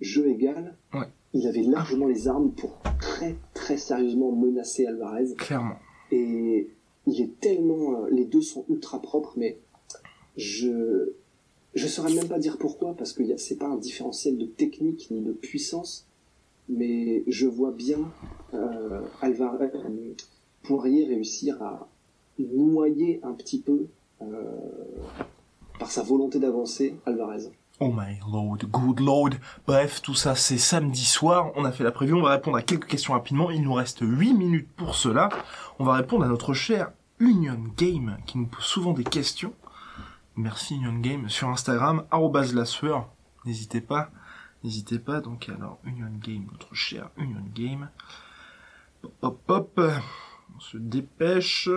jeu 0.00 0.28
égal, 0.28 0.76
Ouais. 0.94 1.06
il 1.34 1.46
avait 1.46 1.62
largement 1.62 2.06
les 2.06 2.28
armes 2.28 2.52
pour 2.52 2.78
très 3.00 3.36
très 3.54 3.76
sérieusement 3.76 4.30
menacer 4.32 4.86
Alvarez. 4.86 5.34
Clairement. 5.36 5.76
Et 6.12 6.70
il 7.06 7.20
est 7.20 7.40
tellement, 7.40 7.94
euh, 8.04 8.08
les 8.10 8.24
deux 8.24 8.42
sont 8.42 8.64
ultra 8.68 9.00
propres, 9.00 9.34
mais 9.36 9.58
je 10.36 11.12
je 11.74 11.86
saurais 11.86 12.12
même 12.12 12.28
pas 12.28 12.38
dire 12.38 12.58
pourquoi 12.58 12.94
parce 12.94 13.12
que 13.12 13.22
c'est 13.36 13.56
pas 13.56 13.68
un 13.68 13.76
différentiel 13.76 14.38
de 14.38 14.46
technique 14.46 15.08
ni 15.10 15.20
de 15.20 15.32
puissance, 15.32 16.06
mais 16.68 17.22
je 17.26 17.46
vois 17.46 17.72
bien 17.72 17.98
euh, 18.54 19.02
Alvarez, 19.20 19.70
euh, 19.74 20.76
réussir 20.76 21.62
à 21.62 21.88
noyer 22.38 23.20
un 23.22 23.32
petit 23.32 23.60
peu 23.60 23.86
euh, 24.22 24.26
par 25.78 25.90
sa 25.90 26.02
volonté 26.02 26.38
d'avancer 26.38 26.96
Alvarez. 27.06 27.50
Oh 27.82 27.90
my 27.90 28.18
lord, 28.30 28.58
good 28.70 29.00
lord. 29.00 29.30
Bref, 29.66 30.02
tout 30.02 30.14
ça 30.14 30.34
c'est 30.34 30.58
samedi 30.58 31.04
soir. 31.04 31.52
On 31.56 31.64
a 31.64 31.72
fait 31.72 31.84
la 31.84 31.92
preview. 31.92 32.16
On 32.18 32.22
va 32.22 32.32
répondre 32.32 32.58
à 32.58 32.62
quelques 32.62 32.86
questions 32.86 33.14
rapidement. 33.14 33.50
Il 33.50 33.62
nous 33.62 33.72
reste 33.72 34.00
8 34.02 34.34
minutes 34.34 34.68
pour 34.76 34.94
cela. 34.94 35.30
On 35.78 35.84
va 35.84 35.94
répondre 35.94 36.24
à 36.24 36.28
notre 36.28 36.52
cher 36.52 36.92
Union 37.20 37.58
Game 37.78 38.18
qui 38.26 38.36
nous 38.36 38.46
pose 38.46 38.64
souvent 38.64 38.92
des 38.92 39.04
questions. 39.04 39.54
Merci 40.36 40.76
Union 40.76 40.98
Game 40.98 41.28
sur 41.28 41.48
Instagram, 41.48 42.04
sueur. 42.64 43.08
N'hésitez 43.44 43.80
pas. 43.80 44.10
N'hésitez 44.62 44.98
pas. 44.98 45.20
Donc 45.20 45.48
alors, 45.48 45.78
Union 45.84 46.12
Game, 46.22 46.46
notre 46.50 46.74
cher 46.74 47.10
Union 47.16 47.44
Game. 47.54 47.88
Hop, 49.02 49.14
hop, 49.22 49.40
hop. 49.48 49.80
On 50.56 50.60
se 50.60 50.76
dépêche. 50.76 51.68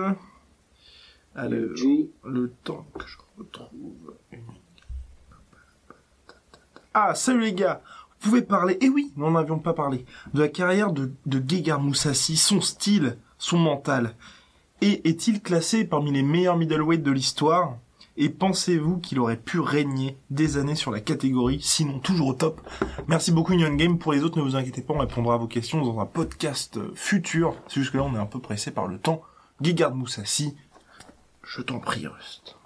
G, 1.74 2.10
le 2.24 2.52
temps 2.62 2.86
que 2.96 3.06
je 3.06 3.18
retrouve. 3.38 4.14
Ah, 6.92 7.14
salut 7.16 7.40
les 7.40 7.54
gars 7.54 7.82
Vous 8.20 8.30
pouvez 8.30 8.42
parler, 8.42 8.78
eh 8.80 8.88
oui, 8.88 9.12
nous 9.16 9.28
n'en 9.28 9.34
avions 9.34 9.58
pas 9.58 9.74
parlé, 9.74 10.06
de 10.32 10.40
la 10.40 10.48
carrière 10.48 10.92
de, 10.92 11.12
de 11.26 11.42
Gegard 11.46 11.80
Moussassi, 11.80 12.36
son 12.36 12.60
style, 12.60 13.18
son 13.36 13.58
mental. 13.58 14.14
Et 14.80 15.08
est-il 15.08 15.42
classé 15.42 15.84
parmi 15.84 16.12
les 16.12 16.22
meilleurs 16.22 16.56
middleweight 16.56 17.02
de 17.02 17.10
l'histoire? 17.10 17.78
Et 18.16 18.28
pensez-vous 18.28 18.98
qu'il 18.98 19.18
aurait 19.18 19.36
pu 19.36 19.58
régner 19.58 20.16
des 20.30 20.56
années 20.56 20.76
sur 20.76 20.92
la 20.92 21.00
catégorie, 21.00 21.60
sinon 21.60 21.98
toujours 21.98 22.28
au 22.28 22.34
top? 22.34 22.60
Merci 23.08 23.32
beaucoup 23.32 23.52
Union 23.52 23.74
Game. 23.74 23.98
Pour 23.98 24.12
les 24.12 24.22
autres, 24.22 24.38
ne 24.38 24.44
vous 24.44 24.54
inquiétez 24.54 24.82
pas, 24.82 24.94
on 24.94 24.98
répondra 24.98 25.34
à 25.34 25.38
vos 25.38 25.48
questions 25.48 25.82
dans 25.82 25.98
un 25.98 26.06
podcast 26.06 26.78
futur. 26.94 27.56
C'est 27.66 27.80
juste 27.80 27.90
que 27.90 27.96
là, 27.96 28.04
on 28.04 28.14
est 28.14 28.18
un 28.18 28.26
peu 28.26 28.38
pressé 28.38 28.70
par 28.70 28.86
le 28.86 28.98
temps. 28.98 29.22
Gegard 29.60 29.94
Moussassi, 29.94 30.54
je 31.42 31.60
t'en 31.62 31.80
prie, 31.80 32.06
Rust. 32.06 32.56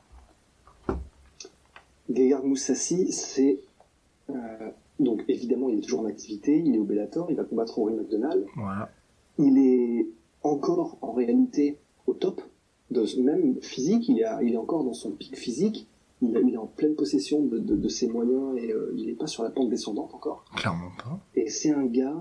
Gegard 2.10 2.44
Moussassi, 2.44 3.12
c'est 3.12 3.60
euh, 4.30 4.34
donc 4.98 5.22
évidemment 5.28 5.68
il 5.68 5.78
est 5.78 5.82
toujours 5.82 6.00
en 6.00 6.06
activité, 6.06 6.62
il 6.64 6.74
est 6.74 6.78
au 6.78 6.84
Bellator, 6.84 7.30
il 7.30 7.36
va 7.36 7.44
combattre 7.44 7.78
Rory 7.78 7.94
McDonald. 7.94 8.44
Voilà. 8.56 8.90
il 9.38 9.58
est 9.58 10.06
encore 10.42 10.98
en 11.00 11.12
réalité 11.12 11.78
au 12.06 12.14
top 12.14 12.42
de 12.90 13.04
même 13.22 13.56
physique, 13.60 14.08
il 14.08 14.20
est, 14.20 14.24
à- 14.24 14.42
il 14.42 14.54
est 14.54 14.56
encore 14.58 14.84
dans 14.84 14.94
son 14.94 15.10
pic 15.10 15.36
physique, 15.36 15.86
il, 16.22 16.34
est 16.52 16.56
en 16.56 16.66
pleine 16.66 16.94
possession 16.94 17.42
de, 17.42 17.58
de- 17.58 17.76
de 17.76 17.88
ses 17.88 18.08
moyens 18.08 18.56
et 18.58 18.72
euh, 18.72 18.92
il 18.96 19.06
n'est 19.06 19.12
pas 19.12 19.26
sur 19.26 19.42
la 19.44 19.50
pente 19.50 19.68
descendante 19.70 20.12
encore. 20.14 20.44
Clairement 20.56 20.90
pas. 20.96 21.20
Et 21.34 21.48
c'est 21.48 21.70
un 21.70 21.84
gars 21.86 22.20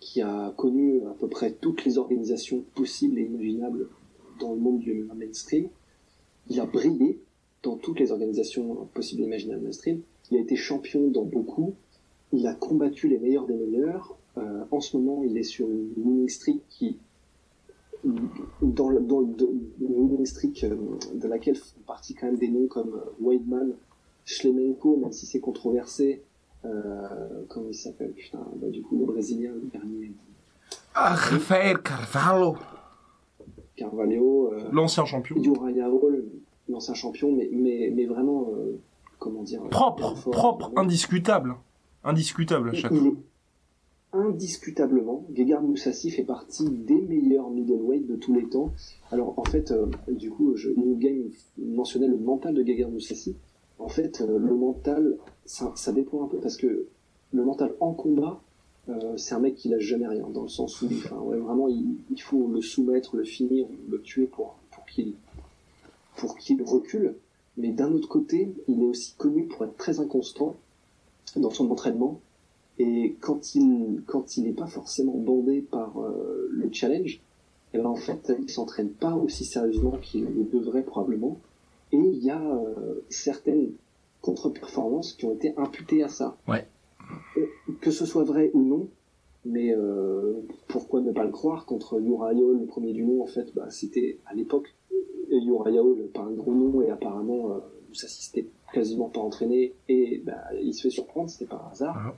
qui 0.00 0.20
a 0.22 0.52
connu 0.56 1.00
à 1.06 1.14
peu 1.18 1.28
près 1.28 1.52
toutes 1.52 1.84
les 1.84 1.98
organisations 1.98 2.64
possibles 2.74 3.18
et 3.18 3.22
imaginables 3.24 3.88
dans 4.40 4.52
le 4.54 4.60
monde 4.60 4.80
du 4.80 5.08
mainstream. 5.16 5.68
Il 6.50 6.60
a 6.60 6.66
brillé 6.66 7.20
dans 7.62 7.76
toutes 7.76 7.98
les 8.00 8.12
organisations 8.12 8.86
possibles 8.94 9.22
et 9.22 9.26
imaginables 9.26 9.62
mainstream. 9.64 10.00
Il 10.30 10.36
a 10.36 10.40
été 10.40 10.54
champion 10.56 11.08
dans 11.08 11.24
beaucoup. 11.24 11.74
il 12.32 12.46
a 12.46 12.54
combattu 12.54 13.08
les 13.08 13.18
meilleurs 13.18 13.46
des 13.46 13.54
meilleurs. 13.54 14.16
Euh, 14.36 14.64
en 14.70 14.80
ce 14.80 14.96
moment, 14.96 15.24
il 15.24 15.36
est 15.38 15.42
sur 15.42 15.66
une 15.68 16.28
streak 16.28 16.60
qui, 16.68 16.98
dans, 18.62 18.88
le- 18.90 19.00
dans 19.00 19.20
le- 19.20 19.26
de, 20.18 20.24
streak 20.24 20.64
euh, 20.64 20.76
de 21.14 21.26
laquelle 21.28 21.56
font 21.56 21.80
partie 21.86 22.14
quand 22.14 22.26
même 22.26 22.38
des 22.38 22.48
noms 22.48 22.66
comme 22.68 22.94
euh, 22.94 23.10
Weidman, 23.20 23.72
Schlemenko, 24.24 24.96
même 24.96 25.12
si 25.12 25.26
c'est 25.26 25.40
controversé. 25.40 26.22
Euh, 26.64 27.44
comment 27.48 27.68
il 27.68 27.74
s'appelle 27.74 28.12
Putain, 28.12 28.44
bah, 28.56 28.68
du 28.68 28.82
coup, 28.82 28.98
le 28.98 29.04
Brésilien, 29.06 29.52
le 29.52 29.68
dernier, 29.72 30.12
Ah, 30.94 31.14
Rafael 31.14 31.80
Carvalho, 31.82 32.56
Carvalho, 33.76 34.52
euh, 34.52 34.68
l'ancien 34.72 35.04
champion. 35.04 35.36
Uriah 35.36 35.88
Hall, 35.90 36.24
l'ancien 36.68 36.94
champion, 36.94 37.32
mais, 37.32 37.48
mais, 37.52 37.92
mais 37.94 38.06
vraiment, 38.06 38.48
euh, 38.56 38.78
comment 39.18 39.42
dire 39.42 39.62
Propre, 39.70 40.16
fort, 40.16 40.32
propre, 40.32 40.66
vraiment. 40.66 40.82
indiscutable. 40.82 41.54
Indiscutable 42.04 42.70
à 42.70 42.74
chaque 42.74 42.92
Il 42.92 42.98
fois. 42.98 43.10
Indiscutablement, 44.18 45.24
Gegard 45.34 45.62
Moussassi 45.62 46.10
fait 46.10 46.24
partie 46.24 46.68
des 46.68 47.00
meilleurs 47.00 47.50
middleweight 47.50 48.06
de 48.06 48.16
tous 48.16 48.34
les 48.34 48.48
temps. 48.48 48.72
Alors 49.10 49.38
en 49.38 49.44
fait, 49.44 49.70
euh, 49.70 49.86
du 50.08 50.30
coup, 50.30 50.56
je, 50.56 50.70
New 50.70 50.96
Game 50.96 51.30
mentionnait 51.58 52.08
le 52.08 52.18
mental 52.18 52.54
de 52.54 52.64
Gegard 52.64 52.90
Moussassi. 52.90 53.36
En 53.78 53.88
fait, 53.88 54.20
euh, 54.20 54.38
le 54.38 54.54
mental, 54.54 55.18
ça, 55.44 55.72
ça 55.76 55.92
dépend 55.92 56.24
un 56.24 56.28
peu 56.28 56.38
parce 56.38 56.56
que 56.56 56.86
le 57.32 57.44
mental 57.44 57.74
en 57.80 57.92
combat, 57.92 58.40
euh, 58.88 59.16
c'est 59.16 59.34
un 59.34 59.40
mec 59.40 59.54
qui 59.54 59.68
lâche 59.68 59.84
jamais 59.84 60.08
rien, 60.08 60.26
dans 60.32 60.42
le 60.42 60.48
sens 60.48 60.80
où, 60.82 60.86
enfin, 60.86 61.18
ouais, 61.18 61.36
vraiment, 61.36 61.68
il, 61.68 61.96
il 62.10 62.20
faut 62.20 62.48
le 62.48 62.62
soumettre, 62.62 63.16
le 63.16 63.24
finir, 63.24 63.66
le 63.88 64.00
tuer 64.00 64.26
pour, 64.26 64.56
pour 64.70 64.84
qu'il 64.86 65.14
pour 66.18 66.36
qu'il 66.36 66.62
recule. 66.62 67.14
Mais 67.56 67.70
d'un 67.70 67.92
autre 67.92 68.08
côté, 68.08 68.52
il 68.68 68.82
est 68.82 68.86
aussi 68.86 69.14
connu 69.16 69.44
pour 69.44 69.64
être 69.64 69.76
très 69.76 70.00
inconstant 70.00 70.56
dans 71.36 71.50
son 71.50 71.70
entraînement. 71.70 72.20
Et 72.78 73.16
quand 73.20 73.54
il 73.54 74.02
quand 74.06 74.36
il 74.36 74.44
n'est 74.44 74.52
pas 74.52 74.66
forcément 74.66 75.16
bandé 75.16 75.62
par 75.62 75.98
euh, 76.00 76.48
le 76.50 76.72
challenge, 76.72 77.20
eh 77.74 77.78
ben 77.78 77.86
en 77.86 77.96
fait, 77.96 78.32
il 78.40 78.50
s'entraîne 78.50 78.90
pas 78.90 79.14
aussi 79.14 79.44
sérieusement 79.44 79.98
qu'il 80.00 80.24
le 80.24 80.44
devrait 80.44 80.84
probablement. 80.84 81.38
Et 81.92 81.96
il 81.96 82.22
y 82.22 82.30
a 82.30 82.40
euh, 82.40 83.04
certaines 83.08 83.72
contre-performances 84.20 85.12
qui 85.14 85.24
ont 85.24 85.32
été 85.32 85.54
imputées 85.56 86.02
à 86.02 86.08
ça. 86.08 86.36
Ouais. 86.46 86.66
Euh, 87.36 87.46
Que 87.80 87.90
ce 87.90 88.06
soit 88.06 88.24
vrai 88.24 88.50
ou 88.54 88.62
non, 88.62 88.88
mais 89.44 89.74
euh, 89.74 90.34
pourquoi 90.66 91.00
ne 91.00 91.12
pas 91.12 91.24
le 91.24 91.30
croire 91.30 91.66
contre 91.66 92.00
Uriah 92.00 92.34
Hall, 92.34 92.60
le 92.60 92.66
premier 92.66 92.92
du 92.92 93.04
nom, 93.04 93.22
en 93.22 93.26
fait, 93.26 93.54
bah, 93.54 93.70
c'était 93.70 94.18
à 94.26 94.34
l'époque 94.34 94.74
Uriah 95.30 95.82
Hall, 95.82 96.08
pas 96.12 96.22
un 96.22 96.32
gros 96.32 96.54
nom, 96.54 96.82
et 96.82 96.90
apparemment, 96.90 97.52
euh, 97.52 97.58
ça 97.92 98.08
s'était 98.08 98.46
quasiment 98.72 99.08
pas 99.08 99.20
entraîné, 99.20 99.74
et 99.88 100.22
bah, 100.24 100.42
il 100.60 100.74
se 100.74 100.82
fait 100.82 100.90
surprendre, 100.90 101.30
c'était 101.30 101.46
par 101.46 101.68
hasard. 101.70 101.96
Ah. 101.98 102.16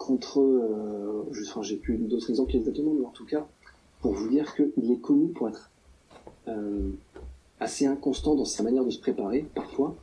Contre, 0.00 0.40
euh, 0.40 1.24
enfin, 1.42 1.60
j'ai 1.60 1.76
plus 1.76 1.98
d'autres 1.98 2.30
exemples 2.30 2.56
exactement, 2.56 2.94
mais 2.98 3.04
en 3.04 3.10
tout 3.10 3.26
cas, 3.26 3.46
pour 4.00 4.14
vous 4.14 4.30
dire 4.30 4.54
qu'il 4.54 4.90
est 4.90 4.98
connu 4.98 5.28
pour 5.28 5.50
être 5.50 5.70
euh, 6.48 6.90
assez 7.60 7.84
inconstant 7.84 8.34
dans 8.34 8.46
sa 8.46 8.62
manière 8.62 8.82
de 8.82 8.88
se 8.88 8.98
préparer, 8.98 9.44
parfois, 9.54 9.94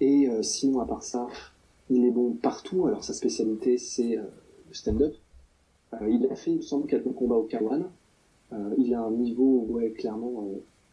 et 0.00 0.28
euh, 0.28 0.42
sinon, 0.42 0.80
à 0.80 0.84
part 0.84 1.04
ça, 1.04 1.28
il 1.90 2.04
est 2.04 2.10
bon 2.10 2.32
partout, 2.32 2.86
alors 2.86 3.04
sa 3.04 3.12
spécialité, 3.12 3.78
c'est 3.78 4.18
euh, 4.18 4.24
le 4.68 4.74
stand-up. 4.74 5.14
Il 6.08 6.26
a 6.28 6.34
fait, 6.34 6.50
il 6.50 6.56
me 6.56 6.62
semble, 6.62 6.88
quelques 6.88 7.12
combats 7.14 7.36
au 7.36 7.46
K1. 7.46 7.84
Euh, 8.52 8.74
il 8.78 8.94
a 8.94 9.02
un 9.02 9.12
niveau, 9.12 9.64
ouais, 9.70 9.92
clairement, 9.92 10.44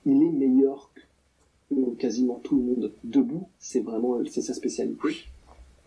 il 0.06 0.22
est 0.22 0.32
meilleur 0.32 0.92
que 0.94 1.96
quasiment 1.96 2.40
tout 2.44 2.56
le 2.56 2.62
monde 2.62 2.94
debout. 3.04 3.48
C'est 3.58 3.80
vraiment, 3.80 4.20
c'est 4.30 4.42
sa 4.42 4.54
spécialité. 4.54 5.00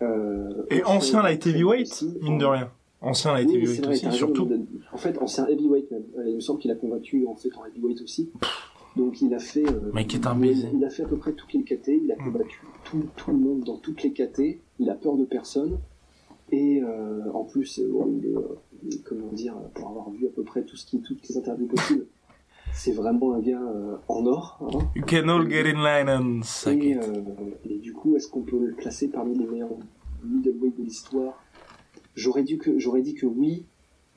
Euh, 0.02 0.64
Et 0.70 0.82
ancien 0.84 1.22
light 1.22 1.40
aussi, 1.46 1.50
heavyweight, 1.50 2.04
mine 2.22 2.38
de 2.38 2.44
rien. 2.46 2.70
Ancien 3.02 3.32
light 3.32 3.48
oui, 3.48 3.56
heavyweight 3.56 3.84
vrai, 3.84 3.94
aussi, 3.94 4.12
surtout. 4.12 4.44
de- 4.44 4.60
En 4.92 4.96
fait, 4.96 5.16
ancien 5.18 5.46
heavyweight 5.46 5.90
même. 5.90 6.04
Euh, 6.18 6.28
Il 6.28 6.36
me 6.36 6.40
semble 6.40 6.58
qu'il 6.60 6.70
a 6.70 6.74
combattu 6.74 7.26
en 7.26 7.34
fait 7.34 7.50
en 7.56 7.64
heavyweight 7.64 8.00
aussi. 8.02 8.30
Donc 8.96 9.20
il 9.22 9.32
a 9.34 9.38
fait. 9.38 9.64
euh, 9.66 9.92
Mec 9.92 10.14
est 10.14 10.26
un 10.26 10.34
baiser. 10.34 10.68
Il 10.74 10.84
a 10.84 10.90
fait 10.90 11.04
à 11.04 11.06
peu 11.06 11.16
près 11.16 11.32
toutes 11.32 11.52
les 11.52 11.62
KT. 11.62 11.88
Il 12.02 12.12
a 12.12 12.16
Mm. 12.16 12.24
combattu 12.24 12.60
tout, 12.84 13.04
tout 13.16 13.30
le 13.30 13.36
monde 13.38 13.60
dans 13.64 13.76
toutes 13.76 14.02
les 14.02 14.12
KT. 14.12 14.58
Il 14.78 14.90
a 14.90 14.94
peur 14.94 15.16
de 15.16 15.24
personne. 15.24 15.78
Et 16.52 16.82
euh, 16.82 17.20
en 17.32 17.44
plus, 17.44 17.80
bon, 17.80 18.08
il 18.18 18.26
est, 18.26 18.34
il 18.82 18.94
est, 18.94 19.02
comment 19.04 19.30
dire, 19.32 19.54
pour 19.74 19.88
avoir 19.88 20.10
vu 20.10 20.26
à 20.26 20.30
peu 20.30 20.42
près 20.42 20.62
tout 20.62 20.76
ce 20.76 20.84
qui, 20.84 21.00
toutes 21.00 21.26
les 21.28 21.36
interviews 21.38 21.66
possibles, 21.68 22.06
c'est 22.74 22.92
vraiment 22.92 23.34
un 23.34 23.40
gars 23.40 23.60
euh, 23.60 23.96
en 24.08 24.24
or. 24.26 24.58
Hein. 24.62 24.78
You 24.96 25.04
can 25.06 25.28
all 25.28 25.48
get 25.50 25.68
in 25.70 25.82
line 25.82 26.08
and 26.08 26.42
suck 26.42 26.74
Et, 26.74 26.90
it. 26.92 26.98
euh, 27.02 27.22
et 27.68 27.78
du 27.78 27.92
coup, 27.92 28.16
est-ce 28.16 28.28
qu'on 28.28 28.42
peut 28.42 28.58
le 28.58 28.74
classer 28.74 29.08
parmi 29.08 29.36
les 29.36 29.46
meilleurs 29.46 29.70
middleweight 30.24 30.76
de 30.78 30.82
l'histoire? 30.84 31.34
J'aurais 32.14 32.42
dit 32.42 32.58
que 32.58 32.78
j'aurais 32.78 33.02
dit 33.02 33.14
que 33.14 33.26
oui. 33.26 33.64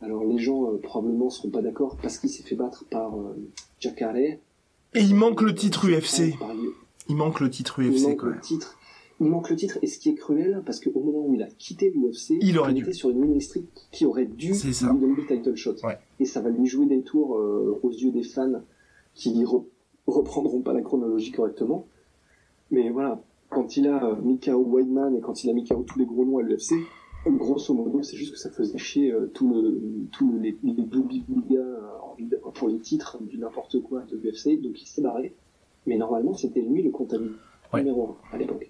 Alors 0.01 0.25
les 0.25 0.37
gens 0.37 0.65
euh, 0.71 0.77
probablement 0.81 1.29
seront 1.29 1.49
pas 1.49 1.61
d'accord 1.61 1.97
parce 2.01 2.17
qu'il 2.17 2.29
s'est 2.29 2.43
fait 2.43 2.55
battre 2.55 2.85
par 2.89 3.15
euh, 3.17 3.35
Jacare. 3.79 4.15
Et 4.17 4.39
il 4.95 5.15
manque 5.15 5.41
le 5.41 5.55
titre 5.55 5.87
UFC. 5.87 6.37
Par- 6.37 6.51
Il 7.09 7.15
manque 7.15 7.39
le 7.39 7.49
titre 7.49 7.81
il 7.81 7.91
UFC 7.93 8.01
manque 8.07 8.17
quand 8.17 8.27
le 8.27 8.39
titre. 8.39 8.77
Il 9.23 9.29
manque 9.29 9.49
le 9.49 9.55
titre 9.55 9.79
et 9.81 9.87
ce 9.87 9.97
qui 9.99 10.09
est 10.09 10.15
cruel 10.15 10.61
parce 10.65 10.79
qu'au 10.79 10.99
moment 10.99 11.25
où 11.25 11.33
il 11.33 11.41
a 11.41 11.47
quitté 11.47 11.89
l'UFC, 11.91 12.37
Il 12.41 12.57
aurait 12.59 12.73
dû. 12.73 12.81
était 12.83 12.93
sur 12.93 13.09
une 13.09 13.19
winning 13.21 13.39
streak 13.41 13.65
qui 13.91 14.05
aurait 14.05 14.25
dû 14.25 14.51
lui 14.51 14.99
donner 14.99 15.15
le 15.15 15.25
title 15.25 15.55
shot. 15.55 15.75
Ouais. 15.83 15.97
Et 16.19 16.25
ça 16.25 16.41
va 16.41 16.49
lui 16.49 16.65
jouer 16.67 16.85
des 16.85 17.01
tours 17.01 17.37
euh, 17.37 17.79
aux 17.83 17.91
yeux 17.91 18.11
des 18.11 18.23
fans 18.23 18.61
qui 19.13 19.31
re- 19.43 19.65
reprendront 20.07 20.61
pas 20.61 20.73
la 20.73 20.81
chronologie 20.81 21.31
correctement. 21.31 21.87
Mais 22.71 22.89
voilà, 22.89 23.21
quand 23.49 23.77
il 23.77 23.87
a 23.87 24.03
euh, 24.11 24.15
mis 24.21 24.39
KO 24.39 24.63
Weidman 24.65 25.15
et 25.15 25.21
quand 25.21 25.43
il 25.43 25.49
a 25.49 25.53
mis 25.53 25.63
KO 25.63 25.83
tous 25.87 25.99
les 25.99 26.05
gros 26.05 26.25
noms 26.25 26.39
à 26.39 26.41
l'UFC, 26.41 26.73
grosso 27.27 27.73
modo, 27.73 28.01
c'est 28.03 28.17
juste 28.17 28.33
que 28.33 28.39
ça 28.39 28.49
faisait 28.49 28.77
chier 28.77 29.11
euh, 29.11 29.27
tout 29.33 29.49
le, 29.53 29.79
les, 30.41 30.57
les 30.63 30.73
booby 30.83 31.23
euh, 31.51 31.77
pour 32.55 32.67
les 32.67 32.79
titres 32.79 33.17
du 33.23 33.37
n'importe 33.37 33.81
quoi 33.81 34.01
de 34.11 34.17
l'UFC, 34.17 34.59
donc 34.61 34.81
il 34.81 34.85
s'est 34.87 35.01
barré. 35.01 35.33
Mais 35.85 35.97
normalement, 35.97 36.33
c'était 36.33 36.61
lui 36.61 36.81
le 36.83 36.89
comptable 36.91 37.31
Ouais. 37.73 37.79
numéro 37.81 38.09
un 38.31 38.35
à 38.35 38.37
l'époque. 38.37 38.69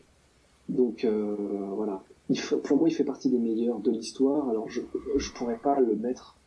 Donc 0.69 1.03
euh, 1.03 1.35
voilà, 1.75 2.03
il 2.29 2.41
pour 2.63 2.77
moi, 2.77 2.89
il 2.89 2.93
fait 2.93 3.03
partie 3.03 3.29
des 3.29 3.39
meilleurs 3.39 3.79
de 3.79 3.91
l'histoire. 3.91 4.49
Alors 4.49 4.69
je 4.69 4.81
je 5.17 5.31
pourrais 5.33 5.57
pas 5.57 5.79
le 5.79 5.95
mettre 5.95 6.37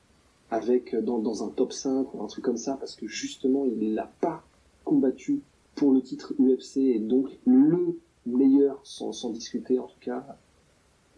avec 0.50 0.94
euh, 0.94 1.02
dans, 1.02 1.18
dans 1.18 1.44
un 1.44 1.48
top 1.48 1.72
5 1.72 2.14
ou 2.14 2.22
un 2.22 2.26
truc 2.26 2.44
comme 2.44 2.56
ça 2.56 2.76
parce 2.78 2.94
que 2.94 3.06
justement, 3.06 3.64
il 3.64 3.94
l'a 3.94 4.10
pas 4.20 4.42
combattu 4.84 5.40
pour 5.74 5.92
le 5.92 6.00
titre 6.00 6.32
UFC 6.38 6.78
et 6.78 6.98
donc 6.98 7.28
le 7.44 7.98
meilleur 8.24 8.80
sans, 8.84 9.12
sans 9.12 9.30
discuter 9.30 9.78
en 9.78 9.86
tout 9.86 10.00
cas 10.00 10.24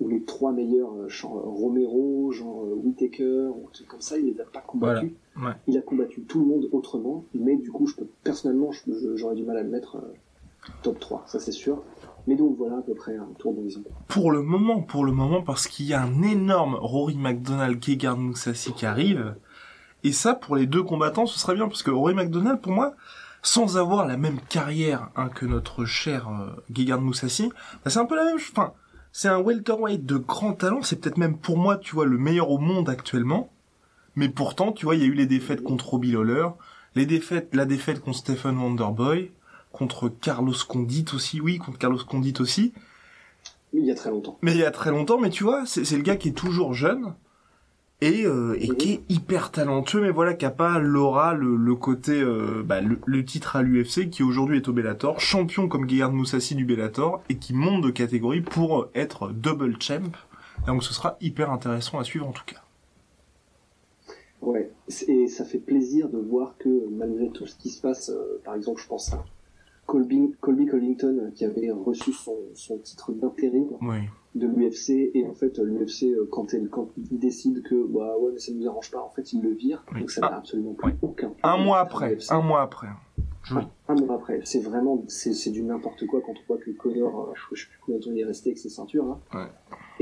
ou 0.01 0.09
les 0.09 0.23
trois 0.23 0.53
meilleurs 0.53 0.93
euh, 0.95 1.09
genre 1.09 1.39
euh, 1.39 1.49
Romero, 1.49 2.31
genre 2.33 2.65
Whitaker 2.85 3.51
ou 3.55 3.69
truc 3.73 3.89
comme 3.89 4.01
ça, 4.01 4.19
il 4.19 4.27
les 4.27 4.41
a 4.41 4.45
pas 4.45 4.61
combattus. 4.61 5.13
Voilà. 5.35 5.51
Ouais. 5.51 5.57
Il 5.67 5.77
a 5.77 5.83
combattu 5.83 6.23
tout 6.23 6.41
le 6.41 6.47
monde 6.47 6.69
autrement, 6.73 7.25
mais 7.35 7.57
du 7.57 7.71
coup, 7.71 7.87
je 7.87 7.95
peux 7.95 8.07
personnellement, 8.25 8.71
j'aurais 9.15 9.35
du 9.37 9.45
mal 9.45 9.57
à 9.57 9.63
le 9.63 9.69
mettre 9.69 9.99
top 10.83 10.99
3, 10.99 11.25
ça 11.27 11.39
c'est 11.39 11.53
sûr. 11.53 11.83
Mais 12.27 12.37
donc 12.37 12.57
voilà 12.57 12.79
à 12.79 12.83
peu 12.83 12.95
près 12.95 13.17
un 13.17 13.29
tour 13.39 13.55
d'horizon. 13.55 13.83
Pour 14.07 14.31
le 14.31 14.43
moment, 14.43 14.83
pour 14.83 15.05
le 15.05 15.13
moment, 15.13 15.43
parce 15.43 15.67
qu'il 15.67 15.87
y 15.87 15.95
a 15.95 16.03
un 16.03 16.23
énorme 16.23 16.75
Rory 16.75 17.17
McDonald, 17.17 17.83
Gegard 17.83 18.19
Moussassi 18.19 18.73
qui 18.73 18.87
arrive. 18.87 19.35
Et 20.05 20.13
ça, 20.13 20.35
pour 20.35 20.57
les 20.57 20.67
deux 20.67 20.83
combattants, 20.83 21.27
ce 21.27 21.39
serait 21.39 21.55
bien, 21.55 21.69
parce 21.69 21.83
que 21.83 21.91
Rory 21.91 22.15
McDonald, 22.15 22.61
pour 22.61 22.73
moi, 22.73 22.95
sans 23.43 23.79
avoir 23.79 24.07
la 24.07 24.17
même 24.17 24.41
carrière 24.49 25.11
hein, 25.17 25.29
que 25.29 25.47
notre 25.47 25.85
cher 25.85 26.29
euh, 26.29 26.51
Gegard 26.73 27.01
Moussassi, 27.01 27.51
bah, 27.85 27.91
c'est 27.91 27.99
un 27.99 28.05
peu 28.05 28.17
la 28.17 28.25
même. 28.25 28.37
Enfin, 28.37 28.73
c'est 29.13 29.29
un 29.29 29.41
welterweight 29.41 30.05
de 30.05 30.17
grand 30.17 30.53
talent. 30.53 30.83
C'est 30.83 31.01
peut-être 31.01 31.19
même 31.19 31.39
pour 31.39 31.57
moi, 31.57 31.77
tu 31.77 31.95
vois, 31.95 32.07
le 32.07 32.19
meilleur 32.19 32.51
au 32.51 32.59
monde 32.59 32.89
actuellement. 32.89 33.51
Mais 34.17 34.29
pourtant, 34.29 34.73
tu 34.73 34.85
vois, 34.85 34.97
il 34.97 35.03
y 35.03 35.05
a 35.05 35.09
eu 35.09 35.15
les 35.15 35.27
défaites 35.27 35.63
contre 35.63 35.91
Robbie 35.91 36.13
Lawler, 36.13 36.49
les 36.95 37.07
défaites, 37.07 37.55
la 37.55 37.65
défaite 37.67 38.01
contre 38.01 38.19
Stephen 38.19 38.59
Wonderboy, 38.59 39.31
contre 39.73 40.09
Carlos 40.09 40.55
Condit 40.67 41.05
aussi, 41.15 41.41
oui, 41.41 41.59
contre 41.59 41.79
Carlos 41.79 41.99
Condit 42.07 42.35
aussi. 42.41 42.73
Il 43.73 43.85
y 43.85 43.91
a 43.91 43.95
très 43.95 44.11
longtemps. 44.11 44.39
Mais 44.43 44.53
il 44.53 44.59
y 44.59 44.65
a 44.65 44.71
très 44.71 44.91
longtemps, 44.91 45.19
mais 45.19 45.31
tu 45.31 45.45
vois, 45.45 45.65
c'est 45.67 45.91
le 45.97 46.03
gars 46.03 46.17
qui 46.17 46.29
est 46.29 46.33
toujours 46.33 46.73
jeune 46.75 47.15
et, 48.01 48.25
euh, 48.25 48.57
et 48.61 48.69
Mhm. 48.69 48.77
qui 48.77 48.93
est 48.93 49.01
hyper 49.09 49.51
talentueux, 49.51 50.01
mais 50.01 50.11
voilà, 50.11 50.33
qui 50.35 50.47
a 50.47 50.51
pas 50.51 50.79
l'aura, 50.79 51.35
le, 51.35 51.57
le 51.57 51.75
côté, 51.75 52.21
euh, 52.21 52.63
bah, 52.65 52.81
le, 52.81 52.99
le 53.05 53.25
titre 53.25 53.57
à 53.57 53.63
l'UFC, 53.63 54.09
qui 54.09 54.23
aujourd'hui 54.23 54.59
est 54.59 54.69
au 54.69 54.73
Bellator, 54.73 55.21
champion 55.21 55.69
comme 55.69 55.89
Gegard 55.89 56.13
Moussassi 56.13 56.55
du 56.55 56.65
Bellator, 56.65 57.23
et 57.29 57.37
qui 57.37 57.53
monte 57.55 57.83
de 57.83 57.91
catégorie 57.91 58.41
pour 58.41 58.89
être 58.95 59.29
double 59.31 59.77
champ. 59.83 60.13
Donc 60.67 60.83
ce 60.83 60.95
sera 60.95 61.17
hyper 61.21 61.51
intéressant 61.51 61.99
à 61.99 62.05
suivre 62.05 62.27
en 62.27 62.33
tout 62.33 62.45
cas. 62.47 62.63
Ouais, 64.41 64.71
et 65.09 65.27
ça 65.27 65.45
fait 65.45 65.59
plaisir 65.59 66.09
de 66.09 66.19
voir 66.19 66.55
que 66.59 66.69
malgré 66.91 67.29
tout 67.31 67.47
ce 67.47 67.57
qui 67.57 67.71
se 67.71 67.81
passe, 67.81 68.11
euh, 68.11 68.41
par 68.45 68.55
exemple, 68.55 68.81
je 68.81 68.87
pense 68.87 69.13
à 69.13 69.25
Colby, 69.89 70.35
Colby 70.43 70.67
Collington 70.67 71.19
euh, 71.19 71.31
qui 71.31 71.45
avait 71.47 71.71
reçu 71.73 72.13
son, 72.13 72.37
son 72.55 72.77
titre 72.79 73.11
d'intérim 73.13 73.69
Oui. 73.81 73.97
de 74.35 74.47
l'UFC 74.47 75.11
et 75.15 75.27
en 75.27 75.33
fait 75.35 75.59
l'UFC 75.59 76.05
euh, 76.05 76.29
quand, 76.31 76.53
elle, 76.53 76.69
quand 76.69 76.91
il 77.11 77.19
décide 77.19 77.63
que 77.63 77.87
bah 77.87 78.17
ouais 78.21 78.31
mais 78.35 78.39
ça 78.39 78.53
ne 78.53 78.59
nous 78.59 78.69
arrange 78.69 78.91
pas, 78.91 79.03
en 79.03 79.09
fait 79.11 79.33
il 79.33 79.41
le 79.43 79.51
vire, 79.51 79.85
Oui. 79.95 80.01
donc 80.01 80.11
ça 80.11 80.21
Ah. 80.25 80.31
n'a 80.31 80.37
absolument 80.37 80.75
plus 80.75 80.89
Ouais. 80.93 80.97
aucun. 81.03 81.33
Un 81.43 81.57
mois 81.57 81.81
après, 81.81 82.19
un 82.29 82.43
mois 82.43 82.61
après. 82.63 82.89
Un 83.89 83.95
mois 83.95 84.17
après. 84.17 84.43
C'est 84.45 84.61
vraiment, 84.61 85.03
c'est, 85.09 85.51
du 85.51 85.63
n'importe 85.63 86.07
quoi 86.07 86.21
quand 86.21 86.33
on 86.35 86.47
voit 86.47 86.59
que 86.59 86.71
Connor, 86.73 87.31
euh, 87.31 87.33
je, 87.35 87.57
je 87.57 87.63
sais 87.63 87.69
plus 87.71 87.79
combien 87.81 87.99
de 87.99 88.05
temps 88.05 88.11
il 88.13 88.19
est 88.21 88.25
resté 88.27 88.51
avec 88.51 88.59
ses 88.59 88.69
ceintures, 88.69 89.07
là. 89.07 89.19
Ouais. 89.35 89.47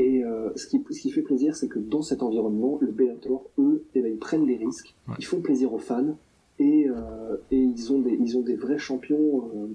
Et 0.05 0.25
euh, 0.25 0.51
ce, 0.57 0.66
qui, 0.66 0.85
ce 0.90 1.01
qui 1.01 1.12
fait 1.12 1.22
plaisir, 1.22 1.55
c'est 1.55 1.68
que 1.68 1.79
dans 1.79 2.03
cet 2.03 2.25
environnement, 2.25 2.77
le 2.81 2.90
Bellator, 2.90 3.44
eux, 3.61 3.85
eh 3.94 4.03
ben, 4.03 4.12
ils 4.12 4.18
prennent 4.18 4.46
des 4.46 4.57
risques, 4.57 4.96
Ouais. 5.07 5.14
ils 5.20 5.25
font 5.25 5.40
plaisir 5.40 5.72
aux 5.72 5.79
fans, 5.79 6.16
et, 6.59 6.88
euh, 6.88 7.37
et 7.51 7.59
ils 7.59 7.92
ont 7.92 8.01
des, 8.01 8.19
ils 8.21 8.37
ont 8.38 8.42
des 8.42 8.57
vrais 8.57 8.79
champions, 8.79 9.51
euh, 9.55 9.69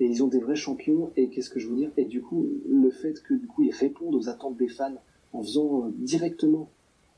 et 0.00 0.06
ils 0.06 0.22
ont 0.24 0.28
des 0.28 0.38
vrais 0.40 0.56
champions, 0.56 1.10
et 1.16 1.28
qu'est-ce 1.28 1.50
que 1.50 1.60
je 1.60 1.68
veux 1.68 1.76
dire? 1.76 1.90
Et 1.96 2.04
du 2.04 2.22
coup, 2.22 2.46
le 2.68 2.90
fait 2.90 3.22
que 3.22 3.34
du 3.34 3.46
coup 3.46 3.62
ils 3.62 3.72
répondent 3.72 4.14
aux 4.14 4.28
attentes 4.28 4.56
des 4.56 4.68
fans 4.68 4.94
en 5.32 5.42
faisant 5.42 5.86
euh, 5.86 5.90
directement 5.98 6.68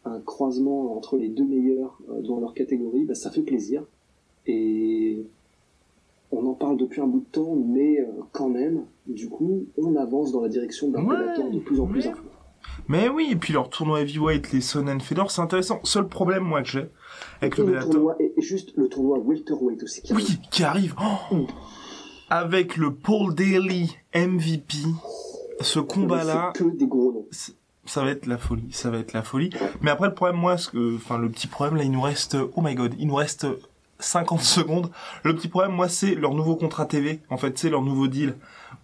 un 0.05 0.19
croisement 0.21 0.97
entre 0.97 1.17
les 1.17 1.29
deux 1.29 1.45
meilleurs 1.45 1.99
euh, 2.11 2.21
dans 2.23 2.41
leur 2.41 2.55
catégorie, 2.55 3.05
bah, 3.05 3.15
ça 3.15 3.31
fait 3.31 3.43
plaisir. 3.43 3.85
Et 4.47 5.25
on 6.33 6.45
en 6.47 6.55
parle 6.55 6.77
depuis 6.77 7.01
un 7.01 7.07
bout 7.07 7.21
de 7.21 7.31
temps, 7.31 7.55
mais 7.55 8.01
euh, 8.01 8.07
quand 8.33 8.49
même, 8.49 8.85
du 9.07 9.29
coup, 9.29 9.65
on 9.77 9.95
avance 9.95 10.33
dans 10.33 10.41
la 10.41 10.49
direction 10.49 10.89
d'un 10.89 11.05
Ouais, 11.05 11.17
de 11.53 11.59
plus 11.61 11.79
en 11.79 11.87
plus 11.87 12.01
ouais. 12.07 12.09
influent. 12.09 12.31
Mais 12.89 13.09
oui, 13.09 13.29
et 13.31 13.37
puis 13.37 13.53
leur 13.53 13.69
tournoi 13.71 14.01
heavyweight, 14.01 14.53
les 14.53 14.61
Sonnen 14.61 15.01
Fedor, 15.01 15.31
c'est 15.31 15.41
intéressant. 15.41 15.81
Seul 15.85 16.09
problème, 16.09 16.43
moi, 16.43 16.63
que 16.63 16.69
j'ai 16.69 16.89
avec 17.41 17.59
Et 17.59 17.63
le 17.63 17.75
le 17.75 17.81
tournoi, 17.81 18.17
et 18.21 18.33
juste 18.43 18.73
le 18.77 18.89
tournoi 18.89 19.19
welterweight 19.19 19.83
aussi. 19.83 20.03
Qui 20.03 20.13
Oui, 20.15 20.23
arrive. 20.25 20.39
qui 20.51 20.65
arrive. 20.65 20.95
Oh 21.31 21.35
Mm. 21.37 21.47
avec 22.31 22.77
le 22.77 22.93
Paul 22.95 23.35
Daly 23.35 23.97
MVP, 24.15 24.77
ce 25.61 25.79
combat-là, 25.81 26.53
C'est 26.57 26.65
que 26.65 26.71
des 26.71 26.87
gros 26.87 27.13
noms. 27.13 27.27
ça 27.85 28.03
va 28.03 28.11
être 28.11 28.27
la 28.27 28.39
folie, 28.39 28.69
ça 28.73 28.91
va 28.91 28.99
être 28.99 29.13
la 29.13 29.23
folie. 29.23 29.51
Mais 29.81 29.91
après, 29.91 30.09
le 30.09 30.15
problème, 30.15 30.41
moi, 30.41 30.57
ce 30.57 30.69
que, 30.71 30.97
enfin, 30.97 31.19
le 31.19 31.29
petit 31.29 31.47
problème, 31.47 31.77
là, 31.77 31.85
il 31.85 31.91
nous 31.93 32.01
reste, 32.01 32.37
oh 32.57 32.61
my 32.63 32.75
god, 32.75 32.95
il 32.99 33.07
nous 33.07 33.15
reste 33.15 33.47
50 34.03 34.41
secondes. 34.41 34.91
Le 35.25 35.35
petit 35.35 35.49
problème, 35.49 35.73
moi, 35.73 35.89
c'est 35.89 36.15
leur 36.15 36.35
nouveau 36.35 36.57
contrat 36.57 36.87
TV. 36.87 37.21
En 37.31 37.37
fait, 37.37 37.59
c'est 37.59 37.71
leur 37.71 37.83
nouveau 37.83 38.09
deal. 38.09 38.37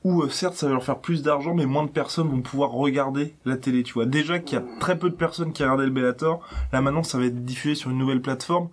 Où, 0.04 0.22
euh, 0.22 0.28
certes, 0.28 0.54
ça 0.54 0.66
va 0.66 0.72
leur 0.72 0.85
faire 0.85 0.98
plus 0.98 1.22
d'argent, 1.22 1.54
mais 1.54 1.66
moins 1.66 1.85
de 1.85 1.90
personnes 1.90 2.28
vont 2.28 2.40
pouvoir 2.40 2.70
regarder 2.70 3.35
la 3.44 3.57
télé, 3.57 3.83
tu 3.83 3.94
vois. 3.94 4.07
Déjà 4.07 4.38
qu'il 4.38 4.59
y 4.59 4.62
a 4.62 4.64
très 4.81 4.98
peu 4.98 5.11
de 5.11 5.14
personnes 5.14 5.52
qui 5.52 5.62
regardaient 5.62 5.87
le 5.87 5.90
Bellator. 5.90 6.40
Là, 6.72 6.81
maintenant, 6.81 7.02
ça 7.02 7.18
va 7.18 7.24
être 7.24 7.44
diffusé 7.44 7.74
sur 7.74 7.90
une 7.90 7.98
nouvelle 7.98 8.22
plateforme. 8.22 8.68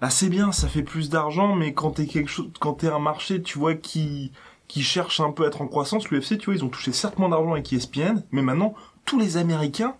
Là, 0.00 0.10
c'est 0.10 0.28
bien, 0.28 0.52
ça 0.52 0.68
fait 0.68 0.82
plus 0.82 1.08
d'argent, 1.08 1.54
mais 1.54 1.72
quand 1.72 1.92
t'es 1.92 2.06
quelque 2.06 2.28
chose, 2.28 2.50
quand 2.60 2.74
t'es 2.74 2.88
un 2.88 2.98
marché, 2.98 3.40
tu 3.40 3.58
vois, 3.58 3.74
qui, 3.74 4.32
qui 4.68 4.82
cherche 4.82 5.20
un 5.20 5.30
peu 5.30 5.44
à 5.44 5.46
être 5.46 5.62
en 5.62 5.68
croissance, 5.68 6.10
l'UFC, 6.10 6.38
tu 6.38 6.46
vois, 6.46 6.54
ils 6.54 6.64
ont 6.64 6.68
touché 6.68 6.92
certes 6.92 7.18
moins 7.18 7.28
d'argent 7.28 7.52
avec 7.52 7.72
ESPN, 7.72 8.22
mais 8.32 8.42
maintenant, 8.42 8.74
tous 9.04 9.18
les 9.18 9.36
Américains 9.36 9.94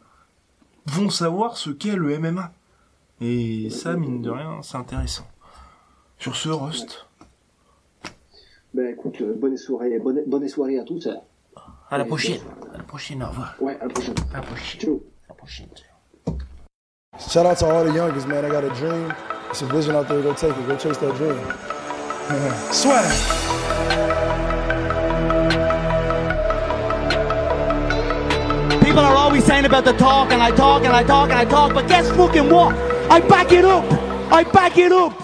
vont 0.87 1.11
savoir 1.11 1.57
ce 1.57 1.71
qu'est 1.71 1.97
le 1.97 2.19
MMA. 2.19 2.53
Et 3.21 3.71
ça, 3.71 3.95
mine 3.95 4.21
de 4.21 4.31
rien, 4.31 4.61
c'est 4.63 4.77
intéressant. 4.77 5.27
Sur 6.25 6.37
ce, 6.37 6.49
Rust, 6.49 7.05
Ben 8.73 8.95
écoute, 8.95 9.21
euh, 9.21 9.35
bonne 9.37 9.59
soirée, 9.59 9.99
bonne, 9.99 10.23
bonne 10.27 10.49
soirée 10.49 10.79
à 10.79 10.83
tous. 10.83 11.07
à 11.91 11.99
la 11.99 12.07
prochaine. 12.07 12.41
À 12.73 12.79
la 12.79 12.83
prochaine, 12.83 13.23
au 13.23 13.27
revoir. 13.27 13.55
Ouais, 13.61 13.77
à 13.79 13.85
la 13.85 13.91
prochaine. 13.91 14.15
À 14.33 14.37
la 14.39 14.43
prochaine. 14.43 14.81
Ciao. 14.81 15.03
À 15.29 15.29
la 15.29 15.35
prochaine. 15.35 15.69
Shout 17.19 17.41
out 17.41 17.59
to 17.59 17.67
all 17.67 17.85
the 17.85 17.95
youngest, 17.95 18.27
man. 18.27 18.43
I 18.43 18.49
got 18.49 18.65
a 18.65 18.71
dream. 18.71 19.13
It's 19.51 19.61
a 19.61 19.67
vision 19.67 19.95
out 19.95 20.09
there. 20.09 20.23
Go 20.23 20.33
take 20.33 20.57
it. 20.57 20.67
Go 20.67 20.77
chase 20.79 20.97
that 20.97 21.15
dream. 21.15 21.37
Swag! 22.73 23.05
People 28.83 29.01
are 29.01 29.15
always 29.15 29.45
saying 29.45 29.67
about 29.67 29.85
the 29.85 29.93
talk, 29.93 30.33
and 30.33 30.41
I 30.41 30.51
talk, 30.53 30.85
and 30.85 30.95
I 30.95 31.03
talk, 31.03 31.29
and 31.29 31.39
I 31.39 31.45
talk, 31.45 31.75
but 31.75 31.87
guess 31.87 32.11
fucking 32.13 32.49
what? 32.49 32.75
I 33.11 33.21
back 33.21 33.53
it 33.53 33.67
up! 33.67 33.85
I 34.33 34.45
back 34.45 34.79
it 34.79 34.91
up! 34.91 35.24